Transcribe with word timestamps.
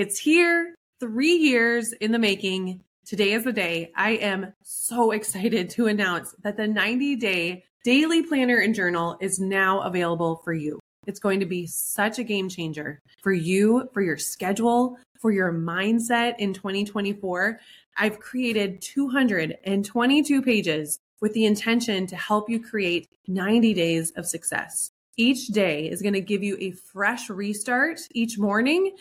It's 0.00 0.18
here, 0.18 0.74
three 0.98 1.34
years 1.34 1.92
in 1.92 2.10
the 2.10 2.18
making. 2.18 2.80
Today 3.04 3.32
is 3.32 3.44
the 3.44 3.52
day. 3.52 3.92
I 3.94 4.12
am 4.12 4.54
so 4.62 5.10
excited 5.18 5.68
to 5.70 5.88
announce 5.88 6.34
that 6.42 6.56
the 6.56 6.66
90 6.66 7.16
day 7.16 7.64
daily 7.84 8.22
planner 8.22 8.56
and 8.60 8.74
journal 8.74 9.18
is 9.20 9.38
now 9.38 9.80
available 9.80 10.40
for 10.42 10.54
you. 10.54 10.80
It's 11.06 11.20
going 11.20 11.40
to 11.40 11.44
be 11.44 11.66
such 11.66 12.18
a 12.18 12.24
game 12.24 12.48
changer 12.48 13.02
for 13.22 13.34
you, 13.34 13.90
for 13.92 14.00
your 14.00 14.16
schedule, 14.16 14.96
for 15.20 15.32
your 15.32 15.52
mindset 15.52 16.36
in 16.38 16.54
2024. 16.54 17.60
I've 17.98 18.20
created 18.20 18.80
222 18.80 20.40
pages 20.40 20.98
with 21.20 21.34
the 21.34 21.44
intention 21.44 22.06
to 22.06 22.16
help 22.16 22.48
you 22.48 22.58
create 22.58 23.06
90 23.28 23.74
days 23.74 24.12
of 24.12 24.24
success. 24.24 24.92
Each 25.18 25.48
day 25.48 25.90
is 25.90 26.00
going 26.00 26.14
to 26.14 26.22
give 26.22 26.42
you 26.42 26.56
a 26.58 26.70
fresh 26.70 27.28
restart 27.28 28.00
each 28.14 28.38
morning 28.38 28.96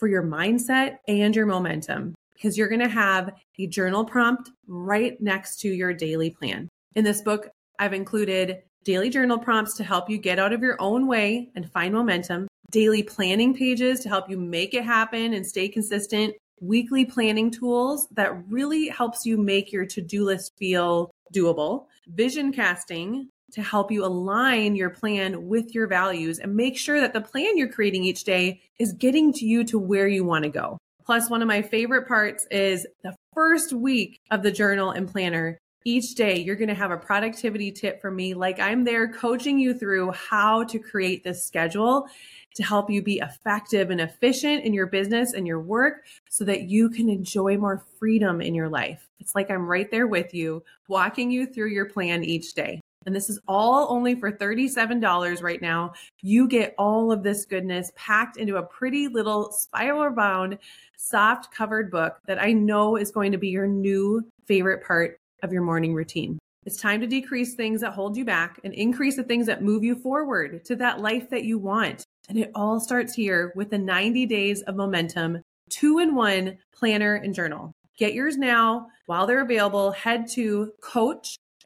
for 0.00 0.08
your 0.08 0.22
mindset 0.22 0.96
and 1.06 1.36
your 1.36 1.46
momentum 1.46 2.14
because 2.34 2.56
you're 2.56 2.68
going 2.68 2.80
to 2.80 2.88
have 2.88 3.34
a 3.58 3.66
journal 3.66 4.04
prompt 4.04 4.50
right 4.66 5.20
next 5.20 5.60
to 5.60 5.68
your 5.68 5.92
daily 5.92 6.30
plan. 6.30 6.68
In 6.96 7.04
this 7.04 7.20
book, 7.20 7.50
I've 7.78 7.92
included 7.92 8.62
daily 8.82 9.10
journal 9.10 9.38
prompts 9.38 9.74
to 9.76 9.84
help 9.84 10.08
you 10.08 10.16
get 10.16 10.38
out 10.38 10.54
of 10.54 10.62
your 10.62 10.80
own 10.80 11.06
way 11.06 11.50
and 11.54 11.70
find 11.70 11.92
momentum, 11.92 12.48
daily 12.70 13.02
planning 13.02 13.54
pages 13.54 14.00
to 14.00 14.08
help 14.08 14.30
you 14.30 14.38
make 14.38 14.72
it 14.72 14.84
happen 14.84 15.34
and 15.34 15.46
stay 15.46 15.68
consistent, 15.68 16.34
weekly 16.62 17.04
planning 17.04 17.50
tools 17.50 18.08
that 18.12 18.32
really 18.48 18.88
helps 18.88 19.26
you 19.26 19.36
make 19.36 19.70
your 19.70 19.84
to-do 19.84 20.24
list 20.24 20.52
feel 20.58 21.10
doable, 21.34 21.86
vision 22.08 22.52
casting 22.52 23.28
to 23.52 23.62
help 23.62 23.90
you 23.90 24.04
align 24.04 24.74
your 24.74 24.90
plan 24.90 25.48
with 25.48 25.74
your 25.74 25.86
values 25.86 26.38
and 26.38 26.54
make 26.54 26.76
sure 26.76 27.00
that 27.00 27.12
the 27.12 27.20
plan 27.20 27.56
you're 27.56 27.68
creating 27.68 28.04
each 28.04 28.24
day 28.24 28.60
is 28.78 28.92
getting 28.92 29.32
to 29.34 29.46
you 29.46 29.64
to 29.64 29.78
where 29.78 30.08
you 30.08 30.24
want 30.24 30.44
to 30.44 30.50
go. 30.50 30.78
Plus, 31.04 31.28
one 31.28 31.42
of 31.42 31.48
my 31.48 31.62
favorite 31.62 32.06
parts 32.06 32.46
is 32.50 32.86
the 33.02 33.16
first 33.34 33.72
week 33.72 34.20
of 34.30 34.42
the 34.42 34.52
journal 34.52 34.90
and 34.90 35.08
planner. 35.08 35.58
Each 35.84 36.14
day, 36.14 36.38
you're 36.38 36.56
going 36.56 36.68
to 36.68 36.74
have 36.74 36.90
a 36.90 36.96
productivity 36.96 37.72
tip 37.72 38.02
from 38.02 38.14
me, 38.14 38.34
like 38.34 38.60
I'm 38.60 38.84
there 38.84 39.10
coaching 39.10 39.58
you 39.58 39.72
through 39.72 40.12
how 40.12 40.64
to 40.64 40.78
create 40.78 41.24
this 41.24 41.42
schedule 41.42 42.06
to 42.54 42.62
help 42.62 42.90
you 42.90 43.02
be 43.02 43.18
effective 43.18 43.90
and 43.90 44.00
efficient 44.00 44.64
in 44.64 44.74
your 44.74 44.86
business 44.86 45.32
and 45.32 45.46
your 45.46 45.60
work 45.60 46.04
so 46.28 46.44
that 46.44 46.64
you 46.64 46.90
can 46.90 47.08
enjoy 47.08 47.56
more 47.56 47.82
freedom 47.98 48.42
in 48.42 48.54
your 48.54 48.68
life. 48.68 49.08
It's 49.20 49.34
like 49.34 49.50
I'm 49.50 49.66
right 49.66 49.90
there 49.90 50.06
with 50.06 50.34
you, 50.34 50.62
walking 50.86 51.30
you 51.30 51.46
through 51.46 51.68
your 51.68 51.86
plan 51.86 52.24
each 52.24 52.52
day. 52.54 52.80
And 53.06 53.16
this 53.16 53.30
is 53.30 53.40
all 53.48 53.86
only 53.90 54.14
for 54.14 54.30
$37 54.30 55.42
right 55.42 55.62
now. 55.62 55.94
You 56.20 56.46
get 56.46 56.74
all 56.76 57.10
of 57.10 57.22
this 57.22 57.46
goodness 57.46 57.90
packed 57.96 58.36
into 58.36 58.56
a 58.56 58.62
pretty 58.62 59.08
little 59.08 59.52
spiral 59.52 60.14
bound, 60.14 60.58
soft 60.98 61.54
covered 61.54 61.90
book 61.90 62.18
that 62.26 62.40
I 62.40 62.52
know 62.52 62.96
is 62.96 63.10
going 63.10 63.32
to 63.32 63.38
be 63.38 63.48
your 63.48 63.66
new 63.66 64.22
favorite 64.46 64.84
part 64.84 65.18
of 65.42 65.52
your 65.52 65.62
morning 65.62 65.94
routine. 65.94 66.38
It's 66.66 66.80
time 66.80 67.00
to 67.00 67.06
decrease 67.06 67.54
things 67.54 67.80
that 67.80 67.94
hold 67.94 68.18
you 68.18 68.24
back 68.26 68.60
and 68.64 68.74
increase 68.74 69.16
the 69.16 69.24
things 69.24 69.46
that 69.46 69.62
move 69.62 69.82
you 69.82 69.94
forward 69.94 70.62
to 70.66 70.76
that 70.76 71.00
life 71.00 71.30
that 71.30 71.44
you 71.44 71.58
want. 71.58 72.04
And 72.28 72.36
it 72.36 72.50
all 72.54 72.78
starts 72.80 73.14
here 73.14 73.52
with 73.56 73.70
the 73.70 73.78
90 73.78 74.26
days 74.26 74.60
of 74.62 74.76
momentum, 74.76 75.40
two 75.70 76.00
in 76.00 76.14
one 76.14 76.58
planner 76.74 77.14
and 77.14 77.34
journal. 77.34 77.72
Get 77.96 78.12
yours 78.12 78.36
now 78.36 78.88
while 79.06 79.26
they're 79.26 79.40
available. 79.40 79.90
Head 79.90 80.28
to 80.32 80.72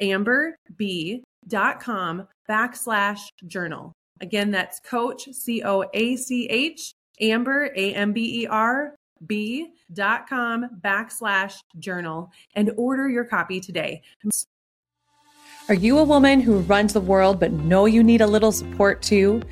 coachamberb.com 0.00 2.28
backslash 2.48 3.20
journal. 3.46 3.92
Again, 4.20 4.50
that's 4.50 4.80
coach, 4.80 5.28
C 5.32 5.62
O 5.64 5.84
A 5.92 6.16
C 6.16 6.46
H, 6.48 6.94
Amber, 7.20 7.70
A 7.74 7.94
M 7.94 8.12
B 8.12 8.42
E 8.42 8.46
R, 8.46 8.94
B 9.26 9.72
dot 9.92 10.28
com 10.28 10.68
backslash 10.80 11.58
journal 11.78 12.30
and 12.54 12.70
order 12.76 13.08
your 13.08 13.24
copy 13.24 13.60
today. 13.60 14.02
Are 15.68 15.74
you 15.74 15.98
a 15.98 16.04
woman 16.04 16.40
who 16.40 16.58
runs 16.60 16.92
the 16.92 17.00
world 17.00 17.40
but 17.40 17.52
know 17.52 17.86
you 17.86 18.02
need 18.02 18.20
a 18.20 18.26
little 18.26 18.52
support 18.52 19.02
too? 19.02 19.42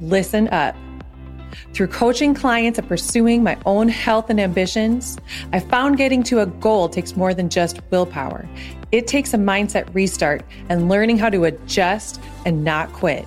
Listen 0.00 0.48
up. 0.48 0.76
Through 1.72 1.88
coaching 1.88 2.34
clients 2.34 2.78
and 2.78 2.88
pursuing 2.88 3.42
my 3.42 3.58
own 3.66 3.88
health 3.88 4.30
and 4.30 4.40
ambitions, 4.40 5.18
I 5.52 5.60
found 5.60 5.96
getting 5.96 6.22
to 6.24 6.40
a 6.40 6.46
goal 6.46 6.88
takes 6.88 7.16
more 7.16 7.34
than 7.34 7.48
just 7.48 7.80
willpower. 7.90 8.48
It 8.92 9.06
takes 9.06 9.34
a 9.34 9.38
mindset 9.38 9.92
restart 9.94 10.44
and 10.68 10.88
learning 10.88 11.18
how 11.18 11.30
to 11.30 11.44
adjust 11.44 12.20
and 12.44 12.64
not 12.64 12.92
quit. 12.92 13.26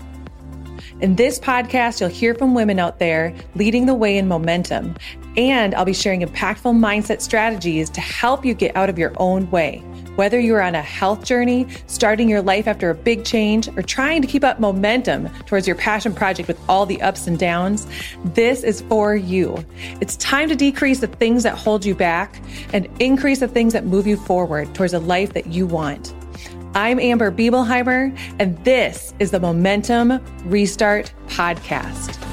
In 1.02 1.16
this 1.16 1.40
podcast, 1.40 2.02
you'll 2.02 2.10
hear 2.10 2.36
from 2.36 2.54
women 2.54 2.78
out 2.78 3.00
there 3.00 3.34
leading 3.56 3.86
the 3.86 3.94
way 3.94 4.18
in 4.18 4.28
momentum, 4.28 4.96
and 5.38 5.74
I'll 5.76 5.86
be 5.86 5.94
sharing 5.94 6.22
impactful 6.22 6.76
mindset 6.78 7.22
strategies 7.22 7.90
to 7.92 8.02
help 8.02 8.44
you 8.44 8.54
get 8.54 8.76
out 8.76 8.90
of 8.90 9.00
your 9.00 9.14
own 9.18 9.50
way. 9.50 9.84
Whether 10.16 10.40
you're 10.40 10.62
on 10.62 10.76
a 10.76 10.82
health 10.82 11.24
journey, 11.24 11.68
starting 11.88 12.28
your 12.28 12.42
life 12.42 12.68
after 12.68 12.90
a 12.90 12.96
big 12.96 13.24
change, 13.26 13.70
or 13.78 13.82
trying 13.82 14.22
to 14.22 14.28
keep 14.28 14.44
up 14.44 14.60
momentum 14.60 15.30
towards 15.46 15.66
your 15.66 15.76
passion 15.76 16.14
project 16.14 16.48
with 16.48 16.60
all 16.70 16.86
the 16.86 17.02
ups 17.02 17.28
and 17.28 17.40
downs, 17.40 17.88
this 18.26 18.64
is 18.64 18.82
for 18.82 19.16
you. 19.16 19.64
It's 20.02 20.16
time 20.18 20.50
to 20.50 20.56
decrease 20.56 21.00
the 21.00 21.08
things 21.08 21.44
that 21.44 21.58
hold 21.58 21.86
you 21.86 21.96
back 21.96 22.42
and 22.74 22.88
increase 23.00 23.40
the 23.40 23.48
things 23.48 23.74
that 23.74 23.86
move 23.86 24.06
you 24.08 24.18
forward 24.18 24.74
towards 24.76 24.94
a 24.94 25.00
life 25.00 25.34
that 25.34 25.48
you 25.48 25.66
want. 25.66 26.14
I'm 26.76 27.00
Amber 27.00 27.32
Biebelheimer, 27.32 28.16
and 28.38 28.64
this 28.64 29.14
is 29.20 29.32
the 29.32 29.40
Momentum 29.40 30.20
Restart 30.46 31.12
Podcast. 31.28 32.29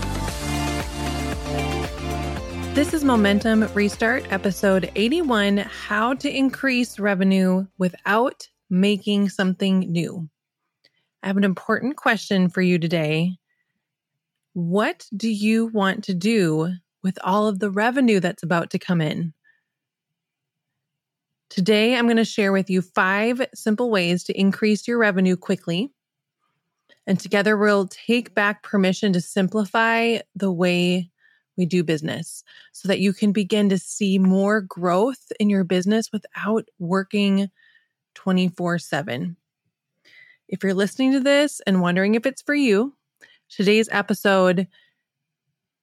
This 2.76 2.92
is 2.92 3.04
Momentum 3.04 3.72
Restart, 3.72 4.30
episode 4.30 4.92
81 4.96 5.56
How 5.56 6.12
to 6.12 6.30
Increase 6.30 6.98
Revenue 6.98 7.66
Without 7.78 8.46
Making 8.68 9.30
Something 9.30 9.90
New. 9.90 10.28
I 11.22 11.28
have 11.28 11.38
an 11.38 11.44
important 11.44 11.96
question 11.96 12.50
for 12.50 12.60
you 12.60 12.78
today. 12.78 13.38
What 14.52 15.06
do 15.16 15.30
you 15.30 15.68
want 15.68 16.04
to 16.04 16.12
do 16.12 16.74
with 17.02 17.18
all 17.24 17.48
of 17.48 17.60
the 17.60 17.70
revenue 17.70 18.20
that's 18.20 18.42
about 18.42 18.68
to 18.72 18.78
come 18.78 19.00
in? 19.00 19.32
Today, 21.48 21.96
I'm 21.96 22.04
going 22.04 22.18
to 22.18 22.26
share 22.26 22.52
with 22.52 22.68
you 22.68 22.82
five 22.82 23.40
simple 23.54 23.90
ways 23.90 24.22
to 24.24 24.38
increase 24.38 24.86
your 24.86 24.98
revenue 24.98 25.38
quickly. 25.38 25.94
And 27.06 27.18
together, 27.18 27.56
we'll 27.56 27.88
take 27.88 28.34
back 28.34 28.62
permission 28.62 29.14
to 29.14 29.20
simplify 29.22 30.18
the 30.34 30.52
way 30.52 31.10
we 31.56 31.66
do 31.66 31.82
business 31.82 32.44
so 32.72 32.88
that 32.88 33.00
you 33.00 33.12
can 33.12 33.32
begin 33.32 33.68
to 33.68 33.78
see 33.78 34.18
more 34.18 34.60
growth 34.60 35.32
in 35.40 35.50
your 35.50 35.64
business 35.64 36.10
without 36.12 36.68
working 36.78 37.50
24 38.14 38.78
7. 38.78 39.36
If 40.48 40.62
you're 40.62 40.74
listening 40.74 41.12
to 41.12 41.20
this 41.20 41.60
and 41.66 41.80
wondering 41.80 42.14
if 42.14 42.26
it's 42.26 42.42
for 42.42 42.54
you, 42.54 42.94
today's 43.48 43.88
episode 43.90 44.68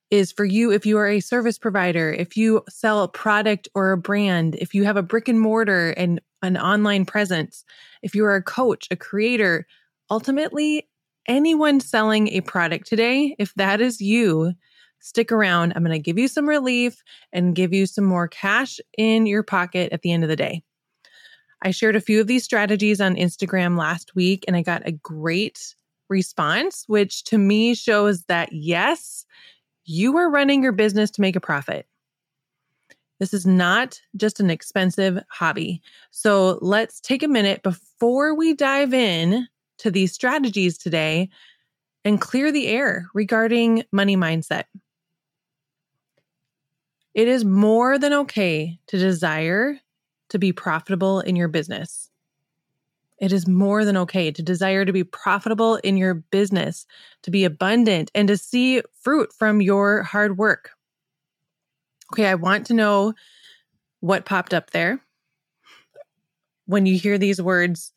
is 0.09 0.31
for 0.31 0.45
you 0.45 0.71
if 0.71 0.85
you 0.85 0.97
are 0.97 1.07
a 1.07 1.19
service 1.19 1.57
provider, 1.57 2.13
if 2.13 2.37
you 2.37 2.63
sell 2.69 3.01
a 3.01 3.07
product 3.07 3.67
or 3.73 3.91
a 3.91 3.97
brand, 3.97 4.55
if 4.55 4.75
you 4.75 4.83
have 4.83 4.95
a 4.95 5.01
brick 5.01 5.27
and 5.27 5.39
mortar 5.39 5.89
and 5.91 6.21
an 6.43 6.55
online 6.55 7.03
presence, 7.05 7.65
if 8.03 8.13
you 8.13 8.23
are 8.23 8.35
a 8.35 8.43
coach, 8.43 8.87
a 8.91 8.95
creator, 8.95 9.65
ultimately, 10.11 10.87
anyone 11.27 11.79
selling 11.79 12.27
a 12.27 12.41
product 12.41 12.85
today, 12.85 13.35
if 13.39 13.53
that 13.55 13.81
is 13.81 14.01
you, 14.01 14.53
stick 15.03 15.31
around. 15.31 15.73
I'm 15.75 15.83
going 15.83 15.91
to 15.91 15.99
give 15.99 16.17
you 16.17 16.27
some 16.27 16.47
relief 16.47 17.03
and 17.33 17.55
give 17.55 17.73
you 17.73 17.85
some 17.85 18.05
more 18.05 18.27
cash 18.27 18.79
in 18.97 19.25
your 19.25 19.43
pocket 19.43 19.91
at 19.91 20.01
the 20.01 20.11
end 20.11 20.23
of 20.23 20.29
the 20.29 20.35
day. 20.35 20.63
I 21.61 21.71
shared 21.71 21.95
a 21.95 22.01
few 22.01 22.21
of 22.21 22.27
these 22.27 22.43
strategies 22.43 23.01
on 23.01 23.15
Instagram 23.15 23.77
last 23.77 24.15
week 24.15 24.45
and 24.47 24.55
I 24.55 24.61
got 24.61 24.87
a 24.87 24.93
great 24.93 25.75
response, 26.09 26.85
which 26.87 27.25
to 27.25 27.37
me 27.37 27.75
shows 27.75 28.23
that 28.25 28.51
yes, 28.53 29.25
you 29.85 30.17
are 30.17 30.29
running 30.29 30.63
your 30.63 30.71
business 30.71 31.11
to 31.11 31.21
make 31.21 31.35
a 31.35 31.41
profit. 31.41 31.85
This 33.19 33.33
is 33.33 33.45
not 33.45 33.99
just 34.15 34.39
an 34.39 34.49
expensive 34.49 35.21
hobby. 35.29 35.81
So 36.11 36.59
let's 36.61 36.99
take 37.01 37.23
a 37.23 37.27
minute 37.27 37.61
before 37.61 38.35
we 38.35 38.53
dive 38.53 38.93
in 38.93 39.47
to 39.79 39.91
these 39.91 40.13
strategies 40.13 40.77
today 40.77 41.29
and 42.05 42.19
clear 42.19 42.51
the 42.51 42.67
air 42.67 43.07
regarding 43.13 43.83
money 43.91 44.17
mindset. 44.17 44.63
It 47.13 47.27
is 47.27 47.45
more 47.45 47.99
than 47.99 48.13
okay 48.13 48.79
to 48.87 48.97
desire 48.97 49.77
to 50.29 50.39
be 50.39 50.51
profitable 50.51 51.19
in 51.19 51.35
your 51.35 51.47
business. 51.47 52.09
It 53.19 53.31
is 53.31 53.47
more 53.47 53.85
than 53.85 53.95
okay 53.97 54.31
to 54.31 54.41
desire 54.41 54.83
to 54.83 54.91
be 54.91 55.03
profitable 55.03 55.75
in 55.77 55.95
your 55.95 56.15
business, 56.15 56.87
to 57.21 57.31
be 57.31 57.45
abundant, 57.45 58.11
and 58.15 58.27
to 58.27 58.37
see 58.37 58.81
fruit 58.99 59.31
from 59.31 59.61
your 59.61 60.03
hard 60.03 60.37
work. 60.37 60.71
Okay, 62.11 62.25
I 62.25 62.35
want 62.35 62.67
to 62.67 62.73
know 62.73 63.13
what 63.99 64.25
popped 64.25 64.53
up 64.53 64.71
there. 64.71 64.99
When 66.65 66.85
you 66.85 66.97
hear 66.97 67.17
these 67.17 67.41
words, 67.41 67.93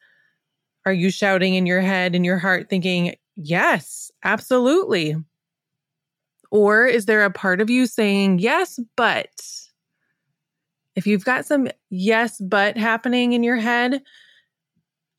are 0.84 0.92
you 0.92 1.10
shouting 1.10 1.54
in 1.54 1.66
your 1.66 1.80
head, 1.80 2.14
in 2.14 2.22
your 2.22 2.38
heart, 2.38 2.68
thinking, 2.68 3.16
yes, 3.34 4.12
absolutely? 4.22 5.16
Or 6.50 6.86
is 6.86 7.06
there 7.06 7.24
a 7.24 7.30
part 7.30 7.60
of 7.60 7.70
you 7.70 7.86
saying, 7.86 8.38
yes, 8.38 8.78
but 8.96 9.30
if 10.94 11.06
you've 11.06 11.24
got 11.24 11.44
some 11.44 11.68
yes, 11.90 12.40
but 12.40 12.76
happening 12.76 13.32
in 13.32 13.42
your 13.42 13.56
head, 13.56 14.02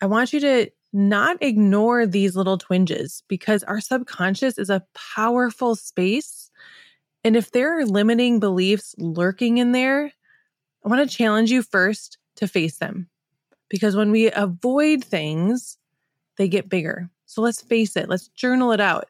I 0.02 0.06
want 0.06 0.34
you 0.34 0.40
to 0.40 0.70
not 0.94 1.38
ignore 1.42 2.06
these 2.06 2.36
little 2.36 2.58
twinges 2.58 3.24
because 3.28 3.64
our 3.64 3.82
subconscious 3.82 4.58
is 4.58 4.70
a 4.70 4.84
powerful 5.16 5.76
space. 5.76 6.50
And 7.24 7.36
if 7.36 7.52
there 7.52 7.78
are 7.78 7.86
limiting 7.86 8.40
beliefs 8.40 8.96
lurking 8.98 9.58
in 9.58 9.72
there, 9.72 10.12
I 10.86 10.90
want 10.90 11.08
to 11.08 11.16
challenge 11.16 11.52
you 11.52 11.62
first 11.62 12.18
to 12.38 12.48
face 12.48 12.78
them 12.78 13.10
because 13.70 13.96
when 13.96 14.12
we 14.12 14.32
avoid 14.32 15.04
things, 15.04 15.78
they 16.38 16.48
get 16.48 16.70
bigger. 16.70 17.10
So 17.26 17.42
let's 17.42 17.62
face 17.62 17.98
it, 17.98 18.10
let's 18.10 18.30
journal 18.30 18.72
it 18.72 18.80
out. 18.80 19.10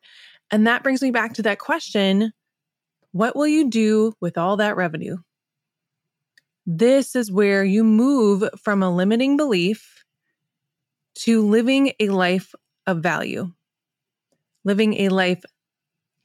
And 0.51 0.67
that 0.67 0.83
brings 0.83 1.01
me 1.01 1.11
back 1.11 1.33
to 1.33 1.41
that 1.43 1.59
question 1.59 2.33
what 3.11 3.35
will 3.35 3.47
you 3.47 3.69
do 3.69 4.13
with 4.21 4.37
all 4.37 4.57
that 4.57 4.75
revenue? 4.75 5.17
This 6.65 7.15
is 7.15 7.31
where 7.31 7.63
you 7.63 7.83
move 7.83 8.43
from 8.61 8.83
a 8.83 8.93
limiting 8.93 9.37
belief 9.37 10.03
to 11.19 11.41
living 11.41 11.93
a 11.99 12.09
life 12.09 12.53
of 12.85 13.01
value, 13.01 13.51
living 14.65 14.95
a 14.95 15.09
life, 15.09 15.43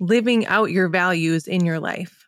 living 0.01 0.45
out 0.47 0.71
your 0.71 0.89
values 0.89 1.47
in 1.47 1.65
your 1.65 1.81
life. 1.81 2.27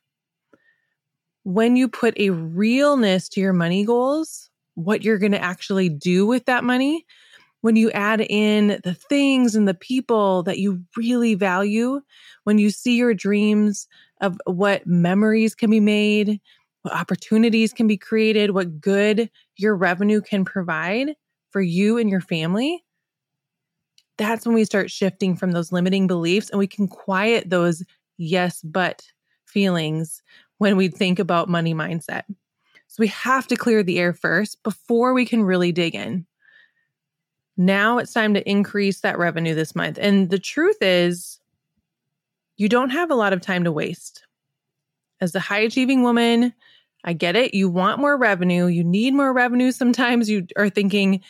When 1.42 1.76
you 1.76 1.88
put 1.88 2.18
a 2.18 2.30
realness 2.30 3.28
to 3.30 3.40
your 3.40 3.52
money 3.52 3.84
goals, 3.84 4.48
what 4.74 5.02
you're 5.02 5.18
going 5.18 5.32
to 5.32 5.42
actually 5.42 5.88
do 5.88 6.26
with 6.26 6.46
that 6.46 6.64
money, 6.64 7.04
when 7.64 7.76
you 7.76 7.90
add 7.92 8.20
in 8.20 8.78
the 8.84 8.92
things 8.92 9.54
and 9.54 9.66
the 9.66 9.72
people 9.72 10.42
that 10.42 10.58
you 10.58 10.84
really 10.98 11.34
value, 11.34 11.98
when 12.42 12.58
you 12.58 12.68
see 12.68 12.94
your 12.94 13.14
dreams 13.14 13.88
of 14.20 14.36
what 14.44 14.86
memories 14.86 15.54
can 15.54 15.70
be 15.70 15.80
made, 15.80 16.38
what 16.82 16.92
opportunities 16.92 17.72
can 17.72 17.86
be 17.86 17.96
created, 17.96 18.50
what 18.50 18.82
good 18.82 19.30
your 19.56 19.74
revenue 19.74 20.20
can 20.20 20.44
provide 20.44 21.16
for 21.48 21.62
you 21.62 21.96
and 21.96 22.10
your 22.10 22.20
family, 22.20 22.84
that's 24.18 24.44
when 24.44 24.54
we 24.54 24.66
start 24.66 24.90
shifting 24.90 25.34
from 25.34 25.52
those 25.52 25.72
limiting 25.72 26.06
beliefs 26.06 26.50
and 26.50 26.58
we 26.58 26.66
can 26.66 26.86
quiet 26.86 27.48
those 27.48 27.82
yes, 28.18 28.60
but 28.60 29.06
feelings 29.46 30.22
when 30.58 30.76
we 30.76 30.88
think 30.88 31.18
about 31.18 31.48
money 31.48 31.72
mindset. 31.72 32.24
So 32.88 32.96
we 32.98 33.06
have 33.06 33.46
to 33.46 33.56
clear 33.56 33.82
the 33.82 33.98
air 33.98 34.12
first 34.12 34.62
before 34.62 35.14
we 35.14 35.24
can 35.24 35.42
really 35.42 35.72
dig 35.72 35.94
in. 35.94 36.26
Now 37.56 37.98
it's 37.98 38.12
time 38.12 38.34
to 38.34 38.48
increase 38.48 39.00
that 39.00 39.18
revenue 39.18 39.54
this 39.54 39.74
month. 39.74 39.98
And 40.00 40.30
the 40.30 40.38
truth 40.38 40.78
is, 40.80 41.38
you 42.56 42.68
don't 42.68 42.90
have 42.90 43.10
a 43.10 43.16
lot 43.16 43.32
of 43.32 43.40
time 43.40 43.64
to 43.64 43.72
waste. 43.72 44.26
As 45.20 45.34
a 45.34 45.40
high 45.40 45.60
achieving 45.60 46.02
woman, 46.02 46.52
I 47.04 47.12
get 47.12 47.36
it. 47.36 47.54
You 47.54 47.68
want 47.68 48.00
more 48.00 48.16
revenue. 48.16 48.66
You 48.66 48.82
need 48.82 49.14
more 49.14 49.32
revenue. 49.32 49.72
Sometimes 49.72 50.28
you 50.28 50.46
are 50.56 50.70
thinking, 50.70 51.22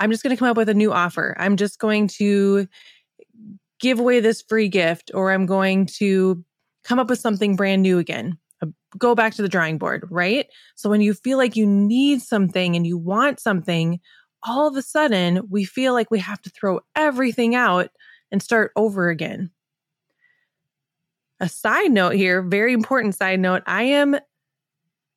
I'm 0.00 0.10
just 0.10 0.22
going 0.22 0.34
to 0.34 0.38
come 0.38 0.48
up 0.48 0.56
with 0.56 0.68
a 0.68 0.74
new 0.74 0.92
offer. 0.92 1.36
I'm 1.38 1.56
just 1.56 1.78
going 1.78 2.08
to 2.08 2.66
give 3.80 4.00
away 4.00 4.20
this 4.20 4.42
free 4.42 4.68
gift, 4.68 5.10
or 5.14 5.32
I'm 5.32 5.46
going 5.46 5.86
to 5.86 6.44
come 6.84 6.98
up 6.98 7.10
with 7.10 7.18
something 7.18 7.56
brand 7.56 7.82
new 7.82 7.98
again. 7.98 8.38
Uh, 8.62 8.66
go 8.98 9.14
back 9.14 9.34
to 9.34 9.42
the 9.42 9.48
drawing 9.48 9.78
board, 9.78 10.06
right? 10.10 10.46
So 10.76 10.88
when 10.88 11.00
you 11.00 11.14
feel 11.14 11.38
like 11.38 11.56
you 11.56 11.66
need 11.66 12.22
something 12.22 12.74
and 12.74 12.86
you 12.86 12.96
want 12.96 13.38
something, 13.38 14.00
all 14.44 14.66
of 14.66 14.76
a 14.76 14.82
sudden 14.82 15.48
we 15.50 15.64
feel 15.64 15.92
like 15.92 16.10
we 16.10 16.18
have 16.18 16.40
to 16.42 16.50
throw 16.50 16.80
everything 16.94 17.54
out 17.54 17.90
and 18.30 18.42
start 18.42 18.72
over 18.76 19.08
again. 19.08 19.50
A 21.40 21.48
side 21.48 21.90
note 21.90 22.14
here, 22.14 22.42
very 22.42 22.72
important 22.72 23.14
side 23.14 23.40
note 23.40 23.62
I 23.66 23.82
am 23.84 24.16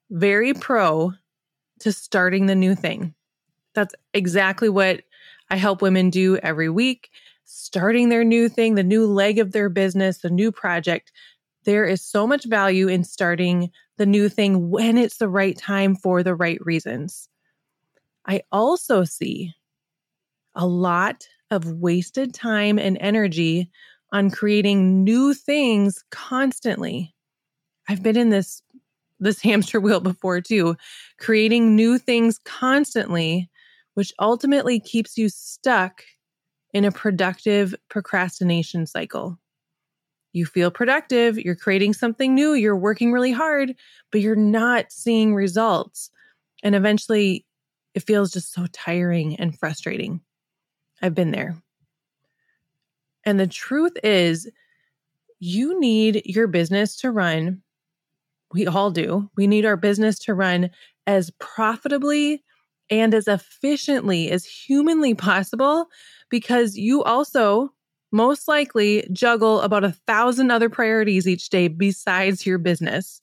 very 0.09 0.53
pro 0.53 1.13
to 1.79 1.91
starting 1.91 2.45
the 2.45 2.55
new 2.55 2.75
thing. 2.75 3.13
That's 3.73 3.95
exactly 4.13 4.69
what 4.69 5.01
I 5.49 5.57
help 5.57 5.81
women 5.81 6.09
do 6.09 6.37
every 6.37 6.69
week. 6.69 7.09
Starting 7.45 8.09
their 8.09 8.23
new 8.23 8.49
thing, 8.49 8.75
the 8.75 8.83
new 8.83 9.05
leg 9.05 9.37
of 9.37 9.51
their 9.51 9.69
business, 9.69 10.19
the 10.19 10.29
new 10.29 10.51
project. 10.51 11.11
There 11.63 11.85
is 11.85 12.01
so 12.01 12.25
much 12.25 12.45
value 12.45 12.87
in 12.87 13.03
starting 13.03 13.69
the 13.97 14.05
new 14.05 14.29
thing 14.29 14.69
when 14.69 14.97
it's 14.97 15.17
the 15.17 15.29
right 15.29 15.57
time 15.57 15.95
for 15.95 16.23
the 16.23 16.35
right 16.35 16.63
reasons. 16.65 17.29
I 18.25 18.41
also 18.51 19.03
see 19.03 19.53
a 20.55 20.65
lot 20.65 21.27
of 21.51 21.71
wasted 21.73 22.33
time 22.33 22.79
and 22.79 22.97
energy 22.99 23.69
on 24.11 24.31
creating 24.31 25.03
new 25.03 25.33
things 25.33 26.03
constantly. 26.11 27.13
I've 27.87 28.01
been 28.01 28.17
in 28.17 28.29
this 28.29 28.61
this 29.19 29.41
hamster 29.43 29.79
wheel 29.79 29.99
before 29.99 30.41
too, 30.41 30.75
creating 31.19 31.75
new 31.75 31.97
things 31.97 32.39
constantly, 32.45 33.49
which 33.93 34.13
ultimately 34.19 34.79
keeps 34.79 35.17
you 35.17 35.29
stuck 35.29 36.03
in 36.73 36.83
a 36.83 36.91
productive 36.91 37.73
procrastination 37.89 38.85
cycle. 38.85 39.37
You 40.33 40.45
feel 40.45 40.69
productive, 40.69 41.37
you're 41.37 41.55
creating 41.55 41.93
something 41.93 42.35
new, 42.35 42.53
you're 42.53 42.75
working 42.75 43.13
really 43.13 43.31
hard, 43.31 43.73
but 44.11 44.19
you're 44.19 44.35
not 44.35 44.91
seeing 44.91 45.33
results. 45.33 46.11
And 46.61 46.75
eventually, 46.75 47.45
it 47.95 48.03
feels 48.03 48.31
just 48.31 48.53
so 48.53 48.67
tiring 48.71 49.37
and 49.37 49.57
frustrating. 49.57 50.21
I've 51.01 51.15
been 51.15 51.31
there. 51.31 51.55
And 53.23 53.39
the 53.39 53.47
truth 53.47 53.97
is, 54.03 54.47
you 55.39 55.79
need 55.79 56.21
your 56.25 56.45
business 56.45 56.95
to 56.97 57.09
run 57.09 57.63
we 58.55 58.67
all 58.67 58.89
do. 58.89 59.29
We 59.35 59.47
need 59.47 59.65
our 59.65 59.75
business 59.75 60.17
to 60.19 60.33
run 60.33 60.69
as 61.05 61.29
profitably 61.39 62.41
and 62.89 63.13
as 63.13 63.27
efficiently 63.27 64.31
as 64.31 64.45
humanly 64.45 65.13
possible 65.13 65.87
because 66.29 66.77
you 66.77 67.03
also 67.03 67.73
most 68.13 68.47
likely 68.47 69.07
juggle 69.11 69.59
about 69.59 69.83
a 69.83 69.91
thousand 70.07 70.51
other 70.51 70.69
priorities 70.69 71.27
each 71.27 71.49
day 71.49 71.67
besides 71.67 72.45
your 72.45 72.57
business. 72.57 73.21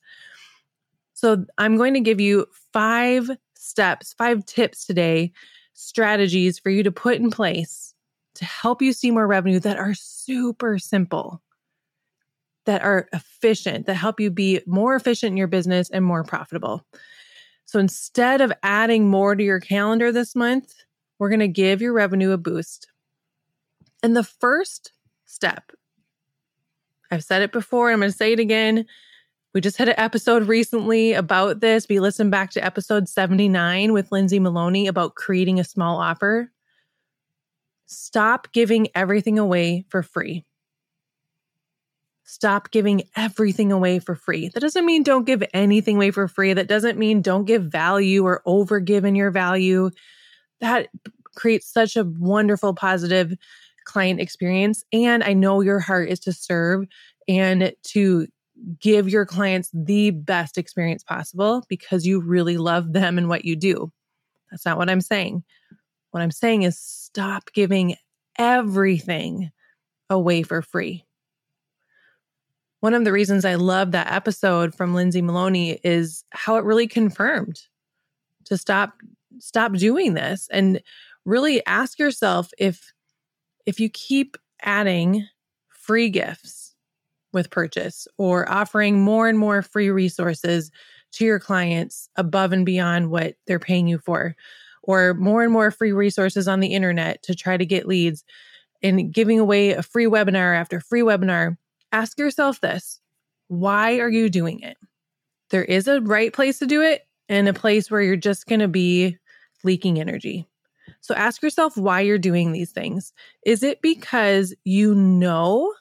So, 1.14 1.46
I'm 1.56 1.76
going 1.76 1.94
to 1.94 2.00
give 2.00 2.20
you 2.20 2.46
five 2.72 3.30
steps, 3.62 4.12
five 4.14 4.44
tips 4.47 4.85
today, 4.85 5.32
strategies 5.75 6.59
for 6.59 6.70
you 6.70 6.82
to 6.82 6.93
put 6.93 7.17
in 7.17 7.31
place 7.31 7.94
to 8.35 8.44
help 8.44 8.82
you 8.82 8.93
see 8.93 9.11
more 9.11 9.26
revenue 9.26 9.61
that 9.61 9.79
are 9.79 9.94
super 9.94 10.79
simple 10.79 11.43
that 12.64 12.82
are 12.82 13.09
efficient, 13.12 13.87
that 13.87 13.94
help 13.94 14.20
you 14.20 14.31
be 14.31 14.61
more 14.67 14.94
efficient 14.94 15.32
in 15.32 15.37
your 15.37 15.49
business 15.49 15.91
and 15.91 16.05
more 16.05 16.25
profitable. 16.25 16.87
So 17.64 17.79
instead 17.79 18.40
of 18.40 18.52
adding 18.62 19.09
more 19.09 19.35
to 19.35 19.42
your 19.42 19.61
calendar 19.61 20.12
this 20.12 20.37
month, 20.37 20.75
we're 21.19 21.28
going 21.28 21.40
to 21.40 21.49
give 21.49 21.83
your 21.83 21.92
revenue 21.92 22.31
a 22.33 22.38
boost. 22.38 22.88
And 24.02 24.16
the 24.16 24.25
first 24.25 24.92
step, 25.25 25.73
I've 27.11 27.25
said 27.25 27.42
it 27.42 27.52
before, 27.52 27.90
I'm 27.90 28.00
going 28.00 28.11
to 28.11 28.16
say 28.16 28.33
it 28.33 28.40
again. 28.40 28.87
We 29.54 29.61
just 29.61 29.76
had 29.76 29.88
an 29.88 29.99
episode 29.99 30.49
recently 30.49 31.12
about 31.12 31.61
this. 31.61 31.87
We 31.87 32.00
listened 32.00 32.30
back 32.30 32.50
to 32.52 32.64
episode 32.64 33.06
79 33.06 33.92
with 33.92 34.11
Lindsay 34.11 34.38
Maloney 34.38 34.87
about 34.87 35.14
creating 35.14 35.61
a 35.61 35.64
small 35.64 36.00
offer. 36.00 36.50
Stop 37.85 38.50
giving 38.52 38.88
everything 38.94 39.38
away 39.38 39.85
for 39.90 40.02
free. 40.02 40.47
Stop 42.25 42.71
giving 42.71 43.02
everything 43.14 43.73
away 43.73 43.99
for 43.99 44.14
free. 44.14 44.49
That 44.49 44.61
doesn't 44.61 44.87
mean 44.87 45.02
don't 45.02 45.26
give 45.26 45.44
anything 45.52 45.97
away 45.97 46.12
for 46.12 46.28
free. 46.28 46.54
That 46.54 46.68
doesn't 46.68 46.99
mean 46.99 47.21
don't 47.21 47.44
give 47.44 47.64
value 47.64 48.25
or 48.25 48.40
overgive 48.47 49.04
in 49.04 49.14
your 49.14 49.30
value. 49.30 49.90
That 50.61 50.88
creates 51.35 51.71
such 51.71 51.94
a 51.94 52.04
wonderful, 52.04 52.73
positive 52.73 53.35
client 53.85 54.18
experience. 54.18 54.82
And 54.94 55.23
I 55.23 55.35
know 55.35 55.61
your 55.61 55.80
heart 55.80 56.09
is 56.09 56.21
to 56.21 56.32
serve 56.32 56.87
and 57.28 57.75
to 57.88 58.26
give 58.80 59.09
your 59.09 59.26
clients 59.26 59.71
the 59.73 60.11
best 60.11 60.59
experience 60.59 61.02
possible 61.02 61.64
because 61.68 62.06
you 62.06 62.21
really 62.21 62.56
love 62.56 62.92
them 62.92 63.18
and 63.18 63.28
what 63.28 63.44
you 63.44 63.56
do. 63.56 63.90
That's 64.50 64.66
not 64.66 64.78
what 64.78 64.90
I'm 64.90 65.00
saying. 65.00 65.42
What 66.11 66.23
I'm 66.23 66.30
saying 66.30 66.62
is 66.62 66.78
stop 66.78 67.50
giving 67.54 67.97
everything 68.38 69.50
away 70.11 70.42
for 70.42 70.62
free 70.62 71.04
one 72.82 72.94
of 72.94 73.04
the 73.04 73.12
reasons 73.12 73.44
I 73.44 73.54
love 73.54 73.92
that 73.92 74.12
episode 74.12 74.75
from 74.75 74.92
Lindsay 74.92 75.23
Maloney 75.23 75.78
is 75.85 76.25
how 76.30 76.56
it 76.56 76.64
really 76.64 76.88
confirmed 76.88 77.61
to 78.47 78.59
stop 78.59 78.94
stop 79.38 79.73
doing 79.75 80.14
this 80.14 80.49
and 80.50 80.82
really 81.25 81.64
ask 81.64 82.00
yourself 82.00 82.50
if 82.59 82.92
if 83.66 83.78
you 83.78 83.88
keep 83.88 84.37
adding 84.62 85.28
free 85.68 86.11
gifts 86.11 86.62
with 87.32 87.50
purchase 87.50 88.06
or 88.18 88.50
offering 88.50 89.00
more 89.00 89.28
and 89.28 89.38
more 89.38 89.62
free 89.62 89.90
resources 89.90 90.70
to 91.12 91.24
your 91.24 91.38
clients 91.38 92.08
above 92.16 92.52
and 92.52 92.64
beyond 92.66 93.10
what 93.10 93.34
they're 93.46 93.58
paying 93.58 93.86
you 93.86 93.98
for 93.98 94.34
or 94.82 95.14
more 95.14 95.42
and 95.42 95.52
more 95.52 95.70
free 95.70 95.92
resources 95.92 96.48
on 96.48 96.60
the 96.60 96.74
internet 96.74 97.22
to 97.22 97.34
try 97.34 97.56
to 97.56 97.66
get 97.66 97.86
leads 97.86 98.24
and 98.82 99.12
giving 99.12 99.38
away 99.38 99.72
a 99.72 99.82
free 99.82 100.06
webinar 100.06 100.56
after 100.56 100.80
free 100.80 101.02
webinar 101.02 101.56
ask 101.92 102.18
yourself 102.18 102.60
this 102.60 103.00
why 103.48 103.98
are 103.98 104.08
you 104.08 104.30
doing 104.30 104.60
it? 104.60 104.78
There 105.50 105.64
is 105.64 105.86
a 105.86 106.00
right 106.00 106.32
place 106.32 106.58
to 106.60 106.66
do 106.66 106.80
it 106.80 107.06
and 107.28 107.48
a 107.48 107.52
place 107.52 107.90
where 107.90 108.00
you're 108.00 108.16
just 108.16 108.46
going 108.46 108.60
to 108.60 108.68
be 108.68 109.18
leaking 109.62 110.00
energy. 110.00 110.48
So 111.02 111.14
ask 111.14 111.42
yourself 111.42 111.76
why 111.76 112.00
you're 112.00 112.16
doing 112.16 112.52
these 112.52 112.72
things. 112.72 113.12
Is 113.44 113.62
it 113.62 113.82
because 113.82 114.54
you 114.64 114.94
know 114.94 115.72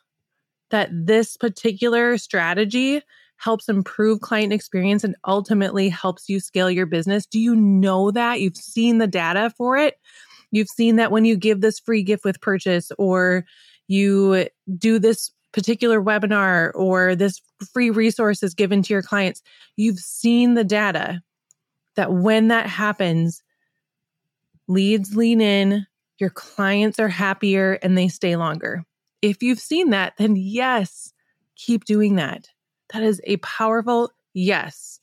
that 0.72 0.90
this 0.92 1.38
particular 1.38 2.18
strategy 2.18 3.02
helps 3.38 3.70
improve 3.70 4.22
client 4.22 4.54
experience 4.54 5.04
and 5.04 5.16
ultimately 5.26 5.90
helps 5.90 6.30
you 6.30 6.40
scale 6.40 6.70
your 6.70 6.86
business? 6.86 7.26
Do 7.26 7.40
you 7.40 7.56
know 7.56 8.12
that? 8.12 8.40
You've 8.40 8.58
seen 8.58 8.98
the 8.98 9.08
data 9.08 9.52
for 9.58 9.78
it. 9.78 9.96
You've 10.52 10.68
seen 10.68 10.98
that 10.98 11.12
when 11.12 11.26
you 11.26 11.38
give 11.38 11.62
this 11.62 11.80
free 11.80 12.04
gift 12.04 12.26
with 12.26 12.42
purchase 12.42 12.92
or 12.98 13.46
you 13.88 14.48
do 14.78 15.00
this 15.00 15.32
particular 15.54 16.02
webinar 16.02 16.72
or 16.76 17.16
this 17.16 17.42
free 17.74 17.90
resource 17.90 18.44
is 18.44 18.54
given 18.54 18.82
to 18.84 18.94
your 18.94 19.02
clients, 19.02 19.42
you've 19.76 20.00
seen 20.00 20.54
the 20.54 20.64
data 20.64 21.22
that 21.96 22.14
when 22.14 22.50
that 22.50 22.68
happens, 22.68 23.42
leads 24.68 25.16
lean 25.16 25.42
in, 25.42 25.86
your 26.20 26.30
clients 26.30 27.00
are 27.00 27.10
happier 27.10 27.74
and 27.82 27.98
they 27.98 28.08
stay 28.08 28.36
longer. 28.36 28.86
If 29.22 29.44
you've 29.44 29.60
seen 29.60 29.92
that, 29.92 30.14
then 30.18 30.36
yes, 30.36 31.14
keep 31.56 31.86
doing 31.86 32.16
that. 32.16 32.50
That 32.94 33.04
is 33.04 33.22
a 33.26 33.38
powerful 33.38 34.12
yes 34.34 35.00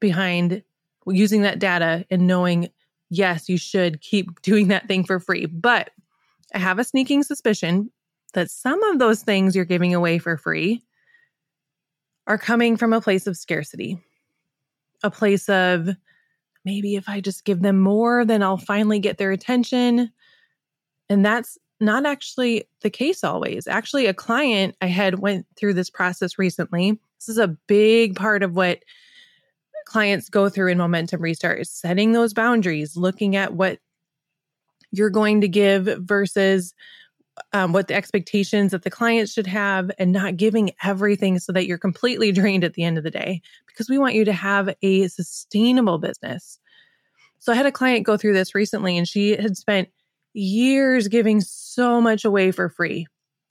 behind 0.00 0.62
using 1.06 1.42
that 1.42 1.58
data 1.58 2.04
and 2.10 2.26
knowing, 2.26 2.68
yes, 3.10 3.48
you 3.48 3.58
should 3.58 4.00
keep 4.00 4.40
doing 4.42 4.68
that 4.68 4.88
thing 4.88 5.04
for 5.04 5.20
free. 5.20 5.46
But 5.46 5.90
I 6.54 6.58
have 6.58 6.78
a 6.78 6.84
sneaking 6.84 7.22
suspicion 7.22 7.90
that 8.34 8.50
some 8.50 8.82
of 8.84 8.98
those 8.98 9.22
things 9.22 9.54
you're 9.54 9.64
giving 9.64 9.94
away 9.94 10.18
for 10.18 10.36
free 10.36 10.82
are 12.26 12.38
coming 12.38 12.76
from 12.76 12.92
a 12.92 13.00
place 13.00 13.26
of 13.26 13.36
scarcity, 13.36 13.98
a 15.02 15.10
place 15.10 15.48
of 15.48 15.90
maybe 16.64 16.96
if 16.96 17.08
I 17.08 17.20
just 17.20 17.44
give 17.44 17.60
them 17.60 17.80
more, 17.80 18.24
then 18.24 18.42
I'll 18.42 18.56
finally 18.56 18.98
get 18.98 19.18
their 19.18 19.30
attention. 19.30 20.10
And 21.08 21.24
that's 21.24 21.58
not 21.80 22.06
actually 22.06 22.64
the 22.82 22.90
case 22.90 23.24
always. 23.24 23.66
Actually, 23.66 24.06
a 24.06 24.14
client 24.14 24.76
I 24.80 24.86
had 24.86 25.18
went 25.18 25.46
through 25.56 25.74
this 25.74 25.90
process 25.90 26.38
recently. 26.38 26.92
This 27.18 27.28
is 27.28 27.38
a 27.38 27.48
big 27.48 28.16
part 28.16 28.42
of 28.42 28.54
what 28.54 28.80
clients 29.84 30.28
go 30.28 30.48
through 30.48 30.70
in 30.70 30.78
momentum 30.78 31.20
restart 31.20 31.60
is 31.60 31.70
setting 31.70 32.12
those 32.12 32.32
boundaries, 32.32 32.96
looking 32.96 33.36
at 33.36 33.54
what 33.54 33.78
you're 34.90 35.10
going 35.10 35.40
to 35.40 35.48
give 35.48 35.84
versus 35.98 36.74
um, 37.52 37.72
what 37.72 37.88
the 37.88 37.94
expectations 37.94 38.70
that 38.70 38.82
the 38.82 38.90
client 38.90 39.28
should 39.28 39.46
have 39.46 39.90
and 39.98 40.12
not 40.12 40.36
giving 40.36 40.70
everything 40.82 41.38
so 41.38 41.52
that 41.52 41.66
you're 41.66 41.78
completely 41.78 42.32
drained 42.32 42.64
at 42.64 42.74
the 42.74 42.84
end 42.84 42.96
of 42.96 43.04
the 43.04 43.10
day 43.10 43.42
because 43.66 43.88
we 43.88 43.98
want 43.98 44.14
you 44.14 44.24
to 44.24 44.32
have 44.32 44.74
a 44.82 45.08
sustainable 45.08 45.98
business. 45.98 46.58
So 47.40 47.52
I 47.52 47.56
had 47.56 47.66
a 47.66 47.72
client 47.72 48.06
go 48.06 48.16
through 48.16 48.34
this 48.34 48.54
recently 48.54 48.96
and 48.96 49.06
she 49.06 49.36
had 49.36 49.56
spent 49.56 49.88
years 50.34 51.08
giving 51.08 51.40
so 51.40 52.00
much 52.00 52.24
away 52.24 52.50
for 52.50 52.68
free 52.68 53.06